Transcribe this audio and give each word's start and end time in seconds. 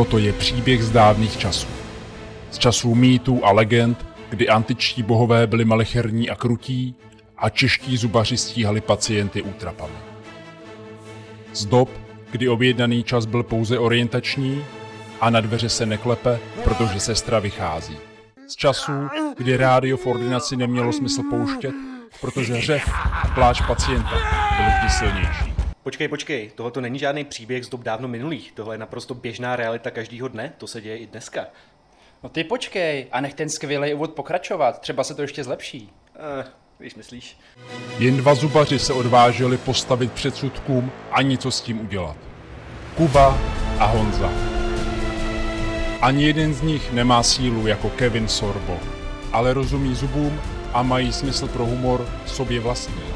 Toto 0.00 0.18
je 0.18 0.32
příběh 0.32 0.82
z 0.82 0.90
dávných 0.90 1.36
časů. 1.38 1.66
Z 2.50 2.58
časů 2.58 2.94
mýtů 2.94 3.44
a 3.44 3.52
legend, 3.52 4.06
kdy 4.30 4.48
antičtí 4.48 5.02
bohové 5.02 5.46
byli 5.46 5.64
malicherní 5.64 6.30
a 6.30 6.34
krutí 6.34 6.94
a 7.36 7.48
čeští 7.48 7.96
zubaři 7.96 8.36
stíhali 8.36 8.80
pacienty 8.80 9.42
útrapami. 9.42 9.94
Z 11.52 11.66
dob, 11.66 11.88
kdy 12.30 12.48
objednaný 12.48 13.02
čas 13.02 13.26
byl 13.26 13.42
pouze 13.42 13.78
orientační 13.78 14.64
a 15.20 15.30
na 15.30 15.40
dveře 15.40 15.68
se 15.68 15.86
neklepe, 15.86 16.38
protože 16.64 17.00
sestra 17.00 17.38
vychází. 17.38 17.96
Z 18.48 18.56
časů, 18.56 19.08
kdy 19.38 19.56
rádio 19.56 19.96
v 19.96 20.06
ordinaci 20.06 20.56
nemělo 20.56 20.92
smysl 20.92 21.22
pouštět, 21.30 21.74
protože 22.20 22.60
řev 22.60 22.82
a 22.94 23.28
pláč 23.34 23.60
pacienta 23.66 24.16
byly 24.56 24.70
vždy 24.78 24.90
silnější. 24.90 25.59
Počkej, 25.82 26.08
počkej, 26.08 26.50
tohle 26.54 26.72
to 26.72 26.80
není 26.80 26.98
žádný 26.98 27.24
příběh 27.24 27.64
z 27.64 27.68
dob 27.68 27.82
dávno 27.82 28.08
minulých. 28.08 28.52
Tohle 28.52 28.74
je 28.74 28.78
naprosto 28.78 29.14
běžná 29.14 29.56
realita 29.56 29.90
každýho 29.90 30.28
dne, 30.28 30.52
to 30.58 30.66
se 30.66 30.80
děje 30.80 30.96
i 30.98 31.06
dneska. 31.06 31.46
No 32.22 32.28
ty 32.28 32.44
počkej 32.44 33.06
a 33.12 33.20
nech 33.20 33.34
ten 33.34 33.48
skvělý 33.48 33.94
úvod 33.94 34.10
pokračovat, 34.10 34.80
třeba 34.80 35.04
se 35.04 35.14
to 35.14 35.22
ještě 35.22 35.44
zlepší. 35.44 35.92
Eh, 36.16 36.44
když 36.78 36.94
myslíš. 36.94 37.38
Jen 37.98 38.16
dva 38.16 38.34
zubaři 38.34 38.78
se 38.78 38.92
odvážili 38.92 39.58
postavit 39.58 40.12
předsudkům 40.12 40.92
a 41.12 41.22
něco 41.22 41.50
s 41.50 41.60
tím 41.60 41.80
udělat. 41.80 42.16
Kuba 42.96 43.38
a 43.78 43.84
Honza. 43.84 44.30
Ani 46.00 46.26
jeden 46.26 46.54
z 46.54 46.62
nich 46.62 46.92
nemá 46.92 47.22
sílu 47.22 47.66
jako 47.66 47.90
Kevin 47.90 48.28
Sorbo, 48.28 48.78
ale 49.32 49.54
rozumí 49.54 49.94
zubům 49.94 50.40
a 50.72 50.82
mají 50.82 51.12
smysl 51.12 51.48
pro 51.48 51.66
humor 51.66 52.08
sobě 52.26 52.60
vlastní. 52.60 53.09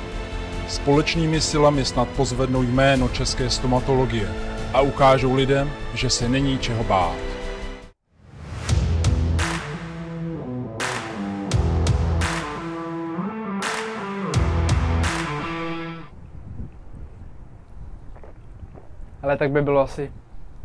Společnými 0.69 1.41
silami 1.41 1.85
snad 1.85 2.09
pozvednou 2.09 2.63
jméno 2.63 3.09
české 3.09 3.51
stomatologie 3.51 4.29
a 4.73 4.81
ukážou 4.81 5.35
lidem, 5.35 5.71
že 5.95 6.11
se 6.11 6.29
není 6.29 6.59
čeho 6.59 6.85
bát. 6.85 7.17
Ale 19.23 19.37
tak 19.37 19.51
by 19.51 19.63
bylo 19.63 19.81
asi 19.81 20.13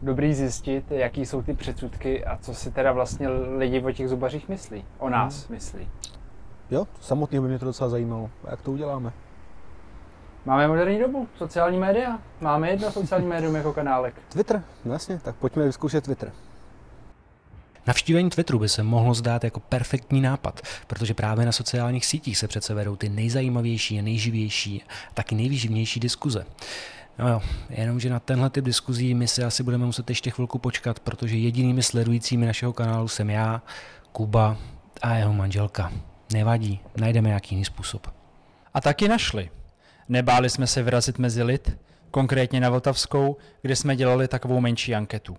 dobrý 0.02 0.34
zjistit, 0.34 0.92
jaký 0.92 1.26
jsou 1.26 1.42
ty 1.42 1.54
předsudky 1.54 2.26
a 2.26 2.38
co 2.38 2.54
si 2.54 2.72
teda 2.72 2.92
vlastně 2.92 3.30
lidi 3.58 3.82
o 3.82 3.92
těch 3.92 4.10
zubařích 4.10 4.50
myslí. 4.50 4.86
O 4.98 5.10
nás 5.10 5.48
myslí. 5.48 5.88
Jo, 6.72 6.88
samotný 7.02 7.40
by 7.40 7.48
mě 7.48 7.60
to 7.60 7.66
docela 7.66 7.90
zajímalo. 7.90 8.30
A 8.48 8.52
jak 8.52 8.62
to 8.62 8.72
uděláme? 8.72 9.12
Máme 10.46 10.68
moderní 10.68 11.00
dobu, 11.00 11.28
sociální 11.38 11.78
média. 11.78 12.20
Máme 12.42 12.70
jedno 12.70 12.92
sociální 12.92 13.28
médium 13.28 13.56
jako 13.56 13.74
kanálek. 13.74 14.16
Twitter, 14.30 14.64
no 14.86 14.94
jasně, 14.94 15.20
tak 15.24 15.36
pojďme 15.36 15.66
vyzkoušet 15.66 16.04
Twitter. 16.04 16.32
Navštívení 17.88 18.30
Twitteru 18.30 18.60
by 18.60 18.70
se 18.70 18.84
mohlo 18.84 19.14
zdát 19.14 19.44
jako 19.44 19.60
perfektní 19.60 20.22
nápad, 20.22 20.62
protože 20.88 21.14
právě 21.14 21.46
na 21.46 21.52
sociálních 21.52 22.06
sítích 22.06 22.38
se 22.38 22.48
přece 22.48 22.74
vedou 22.74 22.96
ty 22.96 23.10
nejzajímavější 23.10 24.00
a 24.00 24.02
nejživější 24.02 24.84
a 24.84 25.14
taky 25.14 25.36
nejvýživnější 25.36 26.00
diskuze. 26.00 26.46
No 27.20 27.30
jo, 27.30 27.42
jenomže 27.70 28.10
na 28.10 28.20
tenhle 28.20 28.50
typ 28.50 28.66
diskuzí 28.66 29.14
my 29.14 29.28
si 29.28 29.44
asi 29.44 29.64
budeme 29.64 29.86
muset 29.86 30.10
ještě 30.10 30.32
chvilku 30.32 30.60
počkat, 30.60 31.00
protože 31.00 31.38
jedinými 31.38 31.84
sledujícími 31.84 32.46
našeho 32.46 32.74
kanálu 32.74 33.08
jsem 33.08 33.30
já, 33.30 33.62
Kuba 34.12 34.58
a 35.02 35.16
jeho 35.16 35.34
manželka. 35.34 35.92
Nevadí, 36.34 36.80
najdeme 36.98 37.28
nějaký 37.28 37.56
jiný 37.56 37.66
způsob. 37.66 38.08
A 38.74 38.82
taky 38.82 39.08
našli. 39.08 39.50
Nebáli 40.10 40.50
jsme 40.50 40.68
se 40.68 40.84
vyrazit 40.84 41.20
mezi 41.20 41.44
lid, 41.44 41.78
konkrétně 42.12 42.60
na 42.60 42.70
Vltavskou, 42.70 43.38
kde 43.62 43.76
jsme 43.76 43.96
dělali 43.96 44.28
takovou 44.28 44.62
menší 44.62 44.96
anketu. 44.96 45.38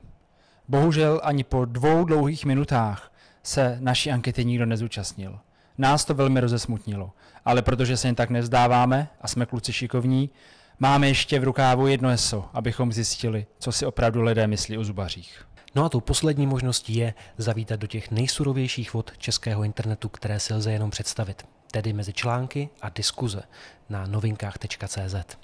Bohužel 0.69 1.21
ani 1.25 1.45
po 1.45 1.65
dvou 1.65 2.05
dlouhých 2.05 2.45
minutách 2.45 3.13
se 3.43 3.77
naší 3.81 4.11
ankety 4.11 4.45
nikdo 4.45 4.67
nezúčastnil. 4.67 5.39
Nás 5.79 6.05
to 6.05 6.15
velmi 6.15 6.41
rozesmutnilo, 6.41 7.13
ale 7.45 7.63
protože 7.63 7.97
se 7.97 8.09
jen 8.09 8.15
tak 8.15 8.31
nevzdáváme 8.31 9.09
a 9.21 9.29
jsme 9.29 9.47
kluci 9.47 9.73
šikovní, 9.73 10.31
máme 10.79 11.09
ještě 11.09 11.41
v 11.41 11.45
rukávu 11.45 11.87
jedno 11.87 12.09
eso, 12.09 12.51
abychom 12.53 12.93
zjistili, 12.93 13.47
co 13.59 13.73
si 13.73 13.87
opravdu 13.87 14.23
lidé 14.23 14.47
myslí 14.47 14.79
o 14.79 14.85
zubařích. 14.85 15.47
No 15.75 15.85
a 15.85 15.89
tou 15.89 16.01
poslední 16.01 16.47
možností 16.47 16.97
je 16.97 17.15
zavítat 17.39 17.81
do 17.81 17.87
těch 17.87 18.11
nejsurovějších 18.11 18.95
vod 18.95 19.13
českého 19.19 19.65
internetu, 19.65 20.09
které 20.09 20.41
si 20.41 20.55
lze 20.55 20.73
jenom 20.73 20.91
představit, 20.91 21.47
tedy 21.71 21.93
mezi 21.93 22.13
články 22.13 22.69
a 22.83 22.89
diskuze 22.89 23.43
na 23.89 24.07
novinkách.cz. 24.07 25.37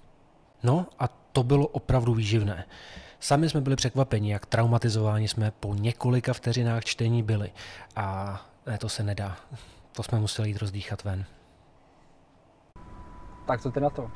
No 0.63 0.87
a 0.99 1.09
to 1.09 1.43
bylo 1.43 1.67
opravdu 1.67 2.15
výživné. 2.15 2.65
Sami 3.21 3.49
jsme 3.49 3.61
byli 3.61 3.77
překvapeni, 3.77 4.33
jak 4.33 4.47
traumatizováni 4.47 5.29
jsme 5.29 5.51
po 5.61 5.75
několika 5.75 6.33
vteřinách 6.33 6.85
čtení 6.85 7.23
byli. 7.23 7.53
A 7.97 8.41
ne, 8.67 8.79
to 8.79 8.89
se 8.89 9.03
nedá. 9.03 9.37
To 9.93 10.03
jsme 10.03 10.21
museli 10.21 10.49
jít 10.49 10.59
rozdýchat 10.59 11.05
ven. 11.05 11.25
Tak 13.47 13.61
co 13.61 13.71
ty 13.71 13.81
na 13.81 13.91
to? 13.91 14.11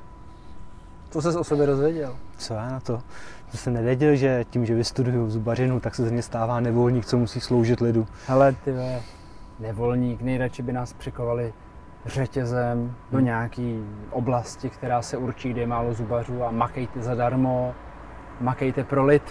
Co 1.11 1.23
jsi 1.23 1.29
o 1.39 1.45
sobě 1.45 1.67
dozvěděl? 1.67 2.17
Co 2.39 2.55
já 2.55 2.71
na 2.71 2.81
to? 2.81 3.03
To 3.51 3.57
jsem 3.57 3.75
nevěděl, 3.75 4.17
že 4.17 4.45
tím, 4.51 4.67
že 4.67 4.75
vystuduju 4.75 5.31
zubařinu, 5.31 5.81
tak 5.81 5.95
se 5.95 6.05
ze 6.05 6.11
mě 6.11 6.23
stává 6.23 6.61
nevolník, 6.61 7.07
co 7.07 7.19
musí 7.19 7.41
sloužit 7.41 7.81
lidu. 7.81 8.07
Hele, 8.27 8.53
ty 8.53 8.73
ve, 8.73 9.03
nevolník, 9.59 10.21
nejradši 10.21 10.63
by 10.63 10.73
nás 10.73 10.93
přikovali 10.93 11.53
řetězem 12.07 12.95
do 13.11 13.17
Hmm. 13.19 13.25
nějaký 13.27 13.85
oblasti, 14.11 14.71
která 14.71 15.03
se 15.03 15.17
určí, 15.17 15.51
kde 15.51 15.61
je 15.61 15.67
málo 15.67 15.95
zubařů 15.95 16.45
a 16.45 16.51
makejte 16.51 17.03
zadarmo, 17.03 17.75
makejte 18.41 18.85
pro 18.85 19.05
lid. 19.05 19.23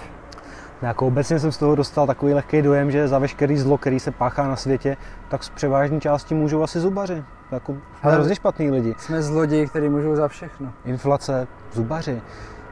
Jako 0.81 1.07
obecně 1.07 1.39
jsem 1.39 1.51
z 1.51 1.57
toho 1.57 1.75
dostal 1.75 2.07
takový 2.07 2.33
lehký 2.33 2.61
dojem, 2.61 2.91
že 2.91 3.07
za 3.07 3.19
veškerý 3.19 3.57
zlo, 3.57 3.77
který 3.77 3.99
se 3.99 4.11
páchá 4.11 4.47
na 4.47 4.55
světě, 4.55 4.97
tak 5.29 5.43
z 5.43 5.49
převážné 5.49 5.99
části 5.99 6.35
můžou 6.35 6.63
asi 6.63 6.79
zubaři. 6.79 7.23
Jako 7.51 7.75
hrozně 8.01 8.35
špatný 8.35 8.71
lidi. 8.71 8.95
Jsme 8.97 9.21
zloději, 9.21 9.67
kteří 9.67 9.89
můžou 9.89 10.15
za 10.15 10.27
všechno. 10.27 10.73
Inflace, 10.85 11.47
zubaři. 11.73 12.21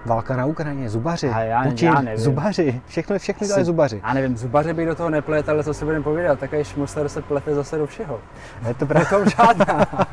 Válka 0.07 0.35
na 0.38 0.45
Ukrajině, 0.45 0.90
zubaři. 0.90 1.29
A 1.29 1.40
já- 1.40 1.63
Putin, 1.63 1.88
já 1.88 2.01
nevím. 2.01 2.19
zubaři. 2.19 2.81
Všechno, 2.88 3.19
všechno 3.19 3.47
dělají 3.47 3.62
Si- 3.62 3.66
zubaři. 3.66 4.01
Já 4.07 4.13
nevím, 4.13 4.38
zubaře 4.38 4.73
bych 4.73 4.88
do 4.88 4.95
toho 4.95 5.09
neplet, 5.09 5.50
ale 5.50 5.63
co 5.63 5.73
si 5.73 5.85
budeme 5.85 6.03
povídat, 6.03 6.40
takový 6.40 6.63
šmusler 6.63 7.09
se 7.09 7.22
plete 7.22 7.56
zase 7.56 7.78
do 7.78 7.88
všeho. 7.88 8.19
Je 8.68 8.73
to 8.73 8.84
Je 8.84 8.88
pravda. 8.88 9.09
to 9.09 9.29
žádná. 9.29 9.85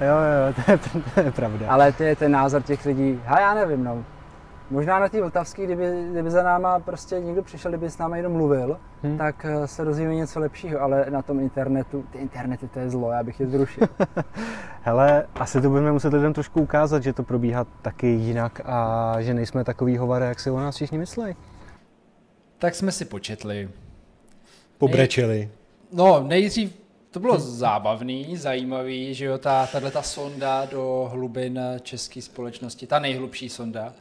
jo, 0.00 0.16
jo, 0.16 0.54
to 0.64 0.70
je, 0.70 0.78
to 1.14 1.20
je 1.20 1.30
pravda. 1.32 1.66
ale 1.68 1.92
to 1.92 2.02
je 2.02 2.16
ten 2.16 2.32
názor 2.32 2.62
těch 2.62 2.86
lidí, 2.86 3.20
a 3.26 3.40
já 3.40 3.54
nevím, 3.54 3.84
no. 3.84 4.04
Možná 4.72 4.98
na 4.98 5.08
té 5.08 5.20
Vltavské, 5.20 5.64
kdyby, 5.64 6.08
kdyby 6.10 6.30
za 6.30 6.42
náma 6.42 6.78
prostě 6.78 7.20
někdo 7.20 7.42
přišel, 7.42 7.70
kdyby 7.70 7.90
s 7.90 7.98
náma 7.98 8.16
jenom 8.16 8.32
mluvil, 8.32 8.78
Hmm. 9.02 9.18
tak 9.18 9.46
eh, 9.48 9.66
se 9.66 9.84
dozvíme 9.84 10.14
něco 10.14 10.40
lepšího, 10.40 10.80
ale 10.80 11.06
na 11.10 11.22
tom 11.22 11.40
internetu, 11.40 12.04
ty 12.12 12.18
internety 12.18 12.68
to 12.68 12.78
je 12.78 12.90
zlo, 12.90 13.10
já 13.10 13.22
bych 13.22 13.40
je 13.40 13.46
zrušil. 13.46 13.88
Hele, 14.82 15.26
asi 15.34 15.60
to 15.60 15.68
budeme 15.68 15.92
muset 15.92 16.12
lidem 16.12 16.32
trošku 16.32 16.60
ukázat, 16.60 17.02
že 17.02 17.12
to 17.12 17.22
probíhá 17.22 17.64
taky 17.64 18.06
jinak 18.06 18.60
a 18.64 19.16
že 19.20 19.34
nejsme 19.34 19.64
takový 19.64 19.96
hovary, 19.96 20.24
jak 20.24 20.40
si 20.40 20.50
o 20.50 20.60
nás 20.60 20.74
všichni 20.74 20.98
myslí. 20.98 21.24
Tak 22.58 22.74
jsme 22.74 22.92
si 22.92 23.04
početli. 23.04 23.70
Pobrečeli. 24.78 25.50
No, 25.92 26.24
nejdřív 26.26 26.74
to 27.10 27.20
bylo 27.20 27.38
zábavný, 27.38 28.36
zajímavý, 28.36 29.14
že 29.14 29.24
jo, 29.24 29.38
ta, 29.38 29.66
tato 29.66 30.02
sonda 30.02 30.64
do 30.64 31.08
hlubin 31.12 31.60
české 31.82 32.22
společnosti, 32.22 32.86
ta 32.86 32.98
nejhlubší 32.98 33.48
sonda. 33.48 33.92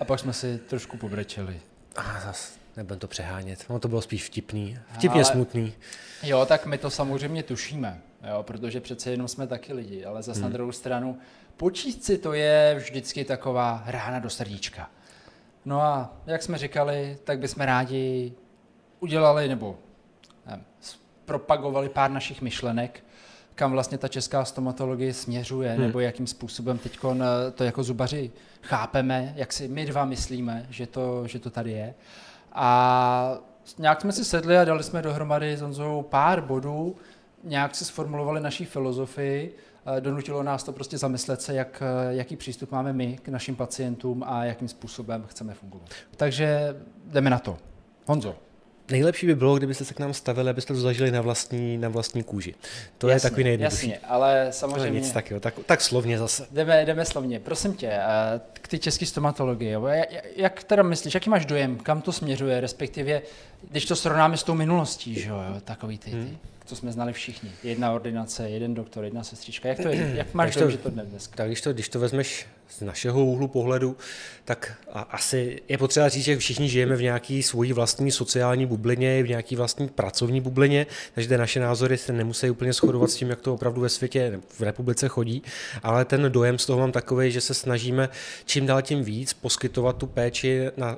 A 0.00 0.04
pak 0.04 0.20
jsme 0.20 0.32
si 0.32 0.58
trošku 0.58 0.96
pobrečeli. 0.96 1.60
A 1.96 2.20
zas 2.20 2.58
nebudem 2.76 2.98
to 2.98 3.08
přehánět. 3.08 3.64
No 3.70 3.78
to 3.78 3.88
bylo 3.88 4.02
spíš 4.02 4.24
vtipný. 4.24 4.78
Vtipně 4.92 5.22
Ale- 5.22 5.32
smutný. 5.32 5.72
Jo, 6.22 6.46
tak 6.46 6.66
my 6.66 6.78
to 6.78 6.90
samozřejmě 6.90 7.42
tušíme, 7.42 8.00
jo, 8.30 8.42
protože 8.42 8.80
přece 8.80 9.10
jenom 9.10 9.28
jsme 9.28 9.46
taky 9.46 9.72
lidi, 9.72 10.04
ale 10.04 10.22
zase 10.22 10.40
hmm. 10.40 10.50
na 10.50 10.52
druhou 10.52 10.72
stranu, 10.72 11.18
počíst 11.56 12.04
si 12.04 12.18
to 12.18 12.32
je 12.32 12.74
vždycky 12.78 13.24
taková 13.24 13.82
rána 13.86 14.18
do 14.18 14.30
srdíčka. 14.30 14.90
No 15.64 15.82
a 15.82 16.16
jak 16.26 16.42
jsme 16.42 16.58
říkali, 16.58 17.18
tak 17.24 17.38
bychom 17.38 17.64
rádi 17.64 18.32
udělali 19.00 19.48
nebo 19.48 19.78
nevím, 20.46 20.64
propagovali 21.24 21.88
pár 21.88 22.10
našich 22.10 22.42
myšlenek, 22.42 23.04
kam 23.54 23.72
vlastně 23.72 23.98
ta 23.98 24.08
česká 24.08 24.44
stomatologie 24.44 25.14
směřuje, 25.14 25.72
hmm. 25.72 25.80
nebo 25.80 26.00
jakým 26.00 26.26
způsobem 26.26 26.78
teď 26.78 26.98
to 27.54 27.64
jako 27.64 27.82
zubaři 27.82 28.30
chápeme, 28.62 29.32
jak 29.36 29.52
si 29.52 29.68
my 29.68 29.86
dva 29.86 30.04
myslíme, 30.04 30.66
že 30.70 30.86
to, 30.86 31.26
že 31.26 31.38
to 31.38 31.50
tady 31.50 31.70
je. 31.70 31.94
A 32.52 33.38
nějak 33.78 34.00
jsme 34.00 34.12
si 34.12 34.24
sedli 34.24 34.58
a 34.58 34.64
dali 34.64 34.82
jsme 34.82 35.02
dohromady 35.02 35.56
s 35.56 35.60
Honzou 35.60 36.02
pár 36.02 36.40
bodů, 36.40 36.96
nějak 37.44 37.74
si 37.74 37.84
sformulovali 37.84 38.40
naší 38.40 38.64
filozofii, 38.64 39.56
eh, 39.96 40.00
donutilo 40.00 40.42
nás 40.42 40.64
to 40.64 40.72
prostě 40.72 40.98
zamyslet 40.98 41.42
se, 41.42 41.54
jak, 41.54 41.82
eh, 41.82 42.14
jaký 42.14 42.36
přístup 42.36 42.72
máme 42.72 42.92
my 42.92 43.18
k 43.22 43.28
našim 43.28 43.56
pacientům 43.56 44.24
a 44.26 44.44
jakým 44.44 44.68
způsobem 44.68 45.24
chceme 45.28 45.54
fungovat. 45.54 45.88
Takže 46.16 46.76
jdeme 47.04 47.30
na 47.30 47.38
to. 47.38 47.58
Honzo, 48.06 48.36
nejlepší 48.92 49.26
by 49.26 49.34
bylo, 49.34 49.56
kdybyste 49.56 49.84
se 49.84 49.94
k 49.94 49.98
nám 49.98 50.14
stavili, 50.14 50.50
abyste 50.50 50.74
to 50.74 50.80
zažili 50.80 51.10
na 51.10 51.20
vlastní, 51.20 51.78
na 51.78 51.88
vlastní 51.88 52.22
kůži. 52.22 52.54
To 52.98 53.08
jasně, 53.08 53.26
je 53.26 53.30
takový 53.30 53.44
nejjednodušší. 53.44 53.90
Jasně, 53.90 54.06
ale 54.08 54.48
samozřejmě... 54.50 55.00
nic 55.00 55.12
tak, 55.12 55.30
jo, 55.30 55.40
tak, 55.40 55.54
tak 55.66 55.80
slovně 55.80 56.18
zase. 56.18 56.46
Jdeme, 56.50 56.84
jdeme 56.84 57.04
slovně. 57.04 57.40
Prosím 57.40 57.74
tě, 57.74 57.98
k 58.52 58.68
ty 58.68 58.78
české 58.78 59.06
stomatologii, 59.06 59.76
jak, 60.36 60.64
teda 60.64 60.82
myslíš, 60.82 61.14
jaký 61.14 61.30
máš 61.30 61.46
dojem, 61.46 61.76
kam 61.76 62.02
to 62.02 62.12
směřuje, 62.12 62.60
respektive, 62.60 63.22
když 63.70 63.84
to 63.86 63.96
srovnáme 63.96 64.36
s 64.36 64.42
tou 64.42 64.54
minulostí, 64.54 65.14
že 65.14 65.28
jo, 65.28 65.36
takový 65.64 65.98
ty, 65.98 66.10
ty, 66.10 66.38
co 66.64 66.76
jsme 66.76 66.92
znali 66.92 67.12
všichni. 67.12 67.50
Jedna 67.64 67.92
ordinace, 67.92 68.50
jeden 68.50 68.74
doktor, 68.74 69.04
jedna 69.04 69.24
sestřička. 69.24 69.68
Jak, 69.68 69.78
to 69.78 69.88
je, 69.88 70.12
jak 70.14 70.34
máš 70.34 70.54
dojem, 70.54 70.68
to- 70.68 70.70
že 70.70 70.78
to 70.78 70.90
dnes 70.90 71.08
dneska? 71.08 71.36
Tak 71.36 71.46
když 71.46 71.60
to, 71.60 71.72
když 71.72 71.88
to 71.88 72.00
vezmeš 72.00 72.46
z 72.78 72.80
našeho 72.80 73.24
úhlu 73.24 73.48
pohledu, 73.48 73.96
tak 74.44 74.72
asi 74.92 75.62
je 75.68 75.78
potřeba 75.78 76.08
říct, 76.08 76.24
že 76.24 76.36
všichni 76.36 76.68
žijeme 76.68 76.96
v 76.96 77.02
nějaké 77.02 77.40
svojí 77.44 77.72
vlastní 77.72 78.10
sociální 78.10 78.66
bublině, 78.66 79.22
v 79.22 79.28
nějaké 79.28 79.56
vlastní 79.56 79.88
pracovní 79.88 80.40
bublině, 80.40 80.86
takže 81.14 81.28
ty 81.28 81.36
naše 81.36 81.60
názory 81.60 81.98
se 81.98 82.12
nemusí 82.12 82.50
úplně 82.50 82.72
shodovat 82.72 83.10
s 83.10 83.14
tím, 83.14 83.30
jak 83.30 83.40
to 83.40 83.54
opravdu 83.54 83.80
ve 83.80 83.88
světě, 83.88 84.40
v 84.58 84.60
republice 84.60 85.08
chodí, 85.08 85.42
ale 85.82 86.04
ten 86.04 86.32
dojem 86.32 86.58
z 86.58 86.66
toho 86.66 86.78
mám 86.78 86.92
takový, 86.92 87.30
že 87.30 87.40
se 87.40 87.54
snažíme 87.54 88.08
čím 88.44 88.66
dál 88.66 88.82
tím 88.82 89.04
víc 89.04 89.32
poskytovat 89.32 89.96
tu 89.96 90.06
péči 90.06 90.70
na 90.76 90.96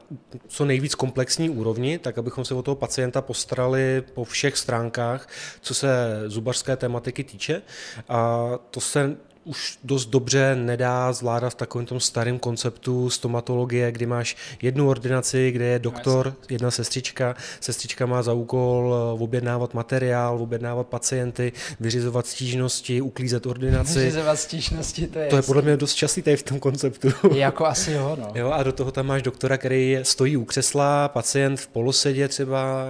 co 0.48 0.64
nejvíc 0.64 0.94
komplexní 0.94 1.50
úrovni, 1.50 1.98
tak 1.98 2.18
abychom 2.18 2.44
se 2.44 2.54
o 2.54 2.62
toho 2.62 2.74
pacienta 2.74 3.22
postarali 3.22 4.02
po 4.14 4.24
všech 4.24 4.56
stránkách, 4.56 5.28
co 5.60 5.74
se 5.74 5.88
zubařské 6.26 6.76
tematiky 6.76 7.24
týče. 7.24 7.62
A 8.08 8.50
to 8.70 8.80
se 8.80 9.16
už 9.44 9.78
dost 9.84 10.06
dobře 10.06 10.56
nedá 10.56 11.12
zvládat 11.12 11.50
v 11.50 11.54
takovém 11.54 11.86
tom 11.86 12.00
starém 12.00 12.38
konceptu 12.38 13.10
stomatologie, 13.10 13.92
kdy 13.92 14.06
máš 14.06 14.36
jednu 14.62 14.88
ordinaci, 14.88 15.50
kde 15.50 15.64
je 15.64 15.78
doktor, 15.78 16.34
jedna 16.50 16.70
sestřička. 16.70 17.36
Sestřička 17.60 18.06
má 18.06 18.22
za 18.22 18.32
úkol 18.32 18.94
eh, 18.94 19.22
objednávat 19.22 19.74
materiál, 19.74 20.42
objednávat 20.42 20.86
pacienty, 20.86 21.52
vyřizovat 21.80 22.26
stížnosti, 22.26 23.00
uklízet 23.00 23.46
ordinaci. 23.46 23.98
Vyřizovat 23.98 24.38
stížnosti, 24.38 25.06
to 25.06 25.18
je, 25.18 25.26
To 25.26 25.36
je 25.36 25.42
podle 25.42 25.62
mě 25.62 25.76
dost 25.76 25.94
častý 25.94 26.22
tady 26.22 26.36
v 26.36 26.42
tom 26.42 26.60
konceptu. 26.60 27.08
Jako 27.34 27.66
asi 27.66 27.92
jo, 27.92 28.16
no. 28.20 28.32
Jo, 28.34 28.50
a 28.50 28.62
do 28.62 28.72
toho 28.72 28.92
tam 28.92 29.06
máš 29.06 29.22
doktora, 29.22 29.58
který 29.58 29.98
stojí 30.02 30.36
u 30.36 30.44
křesla, 30.44 31.08
pacient 31.08 31.60
v 31.60 31.68
polosedě 31.68 32.28
třeba 32.28 32.86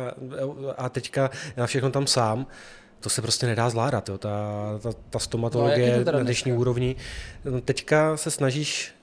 a 0.77 0.89
teďka 0.89 1.31
na 1.57 1.67
všechno 1.67 1.91
tam 1.91 2.07
sám. 2.07 2.47
To 3.05 3.11
se 3.11 3.23
prostě 3.23 3.47
nedá 3.47 3.71
zvládat, 3.71 4.09
jo. 4.09 4.19
Ta, 4.19 4.31
ta, 4.83 4.93
ta 4.93 4.99
No, 5.15 5.21
stomatologie 5.21 5.99
teda 6.05 6.13
na 6.19 6.25
dnešní 6.25 6.51
dneska? 6.51 6.61
úrovni. 6.61 6.97
No, 7.45 7.61
Teďka 7.61 8.17
se 8.17 8.31
snažíš 8.31 8.95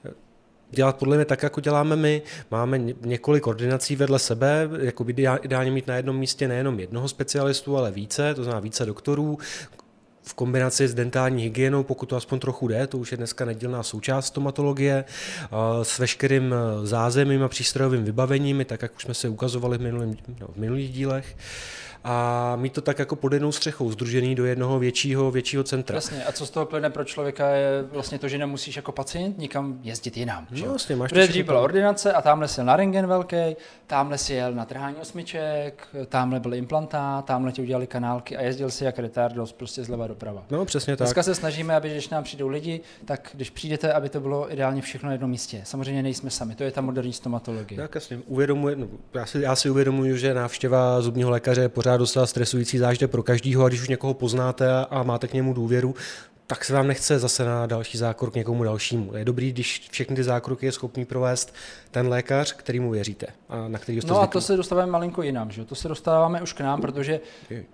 dělat 0.70 0.96
podle 0.96 1.16
mě 1.16 1.24
tak, 1.24 1.42
jako 1.42 1.60
děláme 1.60 1.96
my. 1.96 2.22
Máme 2.50 2.78
ně- 2.78 2.94
několik 3.00 3.46
ordinací 3.46 3.96
vedle 3.96 4.18
sebe, 4.18 4.68
jako 4.80 5.04
by 5.04 5.12
ideál- 5.12 5.38
ideálně 5.42 5.70
mít 5.70 5.86
na 5.86 5.96
jednom 5.96 6.16
místě 6.16 6.48
nejenom 6.48 6.80
jednoho 6.80 7.08
specialistu, 7.08 7.76
ale 7.76 7.90
více, 7.90 8.34
to 8.34 8.44
znamená 8.44 8.60
více 8.60 8.86
doktorů, 8.86 9.38
v 10.22 10.34
kombinaci 10.34 10.88
s 10.88 10.94
dentální 10.94 11.42
hygienou, 11.42 11.82
pokud 11.82 12.06
to 12.06 12.16
aspoň 12.16 12.38
trochu 12.38 12.68
jde, 12.68 12.86
to 12.86 12.98
už 12.98 13.10
je 13.12 13.16
dneska 13.16 13.44
nedílná 13.44 13.82
součást 13.82 14.26
stomatologie, 14.26 15.04
s 15.82 15.98
veškerým 15.98 16.54
zázemím 16.84 17.42
a 17.42 17.48
přístrojovým 17.48 18.04
vybavením, 18.04 18.64
tak 18.64 18.82
jak 18.82 18.96
už 18.96 19.02
jsme 19.02 19.14
se 19.14 19.28
ukazovali 19.28 19.78
v, 19.78 19.80
minulým, 19.80 20.16
no, 20.40 20.46
v 20.52 20.56
minulých 20.56 20.92
dílech. 20.92 21.36
A 22.04 22.56
mít 22.56 22.72
to 22.72 22.80
tak 22.80 22.98
jako 22.98 23.16
pod 23.16 23.32
jednou 23.32 23.52
střechou, 23.52 23.90
združený 23.90 24.34
do 24.34 24.44
jednoho 24.44 24.78
většího, 24.78 25.30
většího 25.30 25.64
centra. 25.64 25.94
Jasně, 25.94 26.24
a 26.24 26.32
co 26.32 26.46
z 26.46 26.50
toho 26.50 26.66
plyne 26.66 26.90
pro 26.90 27.04
člověka 27.04 27.48
je 27.48 27.84
vlastně 27.92 28.18
to, 28.18 28.28
že 28.28 28.38
nemusíš 28.38 28.76
jako 28.76 28.92
pacient 28.92 29.38
nikam 29.38 29.78
jezdit 29.82 30.16
jinam. 30.16 30.46
že 30.52 30.64
No, 30.64 30.70
vlastně 30.70 30.96
máš 30.96 31.10
to 31.10 31.14
Protože 31.14 31.28
dřív 31.28 31.46
byla 31.46 31.60
ordinace 31.60 32.12
a 32.12 32.22
tamhle 32.22 32.48
si 32.48 32.60
jel 32.60 32.66
na 32.66 32.76
rengen 32.76 33.06
velký, 33.06 33.36
tamhle 33.86 34.18
si 34.18 34.34
jel 34.34 34.52
na 34.54 34.64
trhání 34.64 34.96
osmiček, 34.96 35.86
tamhle 36.08 36.40
byl 36.40 36.54
implantát, 36.54 37.24
tamhle 37.24 37.52
ti 37.52 37.62
udělali 37.62 37.86
kanálky 37.86 38.36
a 38.36 38.42
jezdil 38.42 38.70
si 38.70 38.84
jak 38.84 38.98
retardos 38.98 39.52
prostě 39.52 39.84
zleva 39.84 40.06
doprava. 40.06 40.44
No, 40.50 40.64
přesně 40.64 40.96
tak. 40.96 41.06
Dneska 41.06 41.22
se 41.22 41.34
snažíme, 41.34 41.76
aby 41.76 41.90
když 41.90 42.08
nám 42.08 42.24
přijdou 42.24 42.48
lidi, 42.48 42.80
tak 43.04 43.30
když 43.34 43.50
přijdete, 43.50 43.92
aby 43.92 44.08
to 44.08 44.20
bylo 44.20 44.52
ideálně 44.52 44.82
všechno 44.82 45.06
na 45.06 45.12
jednom 45.12 45.30
místě. 45.30 45.60
Samozřejmě 45.64 46.02
nejsme 46.02 46.30
sami, 46.30 46.54
to 46.54 46.64
je 46.64 46.70
ta 46.70 46.80
moderní 46.80 47.12
stomatologie. 47.12 47.80
Tak 47.80 47.94
jasně, 47.94 48.18
uvědomuje, 48.26 48.76
no, 48.76 48.86
já, 49.14 49.26
si, 49.26 49.40
já 49.40 49.56
si 49.56 49.70
uvědomuji, 49.70 50.16
že 50.16 50.34
návštěva 50.34 51.00
zubního 51.00 51.30
lékaře 51.30 51.60
je 51.60 51.68
pořád 51.68 51.91
docela 51.96 52.26
stresující 52.26 52.78
zážitě 52.78 53.08
pro 53.08 53.22
každýho 53.22 53.64
a 53.64 53.68
když 53.68 53.80
už 53.82 53.88
někoho 53.88 54.14
poznáte 54.14 54.70
a, 54.72 54.86
a 54.90 55.02
máte 55.02 55.28
k 55.28 55.32
němu 55.32 55.54
důvěru, 55.54 55.94
tak 56.46 56.64
se 56.64 56.72
vám 56.74 56.86
nechce 56.86 57.18
zase 57.18 57.44
na 57.44 57.66
další 57.66 57.98
zákrok 57.98 58.34
někomu 58.34 58.64
dalšímu. 58.64 59.16
Je 59.16 59.24
dobrý, 59.24 59.52
když 59.52 59.88
všechny 59.90 60.16
ty 60.16 60.24
zákroky 60.24 60.66
je 60.66 60.72
schopný 60.72 61.04
provést 61.04 61.54
ten 61.90 62.08
lékař, 62.08 62.52
kterýmu 62.52 62.90
věříte 62.90 63.26
a 63.48 63.68
na 63.68 63.78
který 63.78 64.00
jste 64.00 64.10
No 64.10 64.16
a 64.16 64.20
zvyklí. 64.20 64.32
to 64.32 64.40
se 64.40 64.56
dostáváme 64.56 64.92
malinko 64.92 65.22
jinam, 65.22 65.50
že? 65.50 65.64
to 65.64 65.74
se 65.74 65.88
dostáváme 65.88 66.42
už 66.42 66.52
k 66.52 66.60
nám, 66.60 66.80
protože 66.80 67.20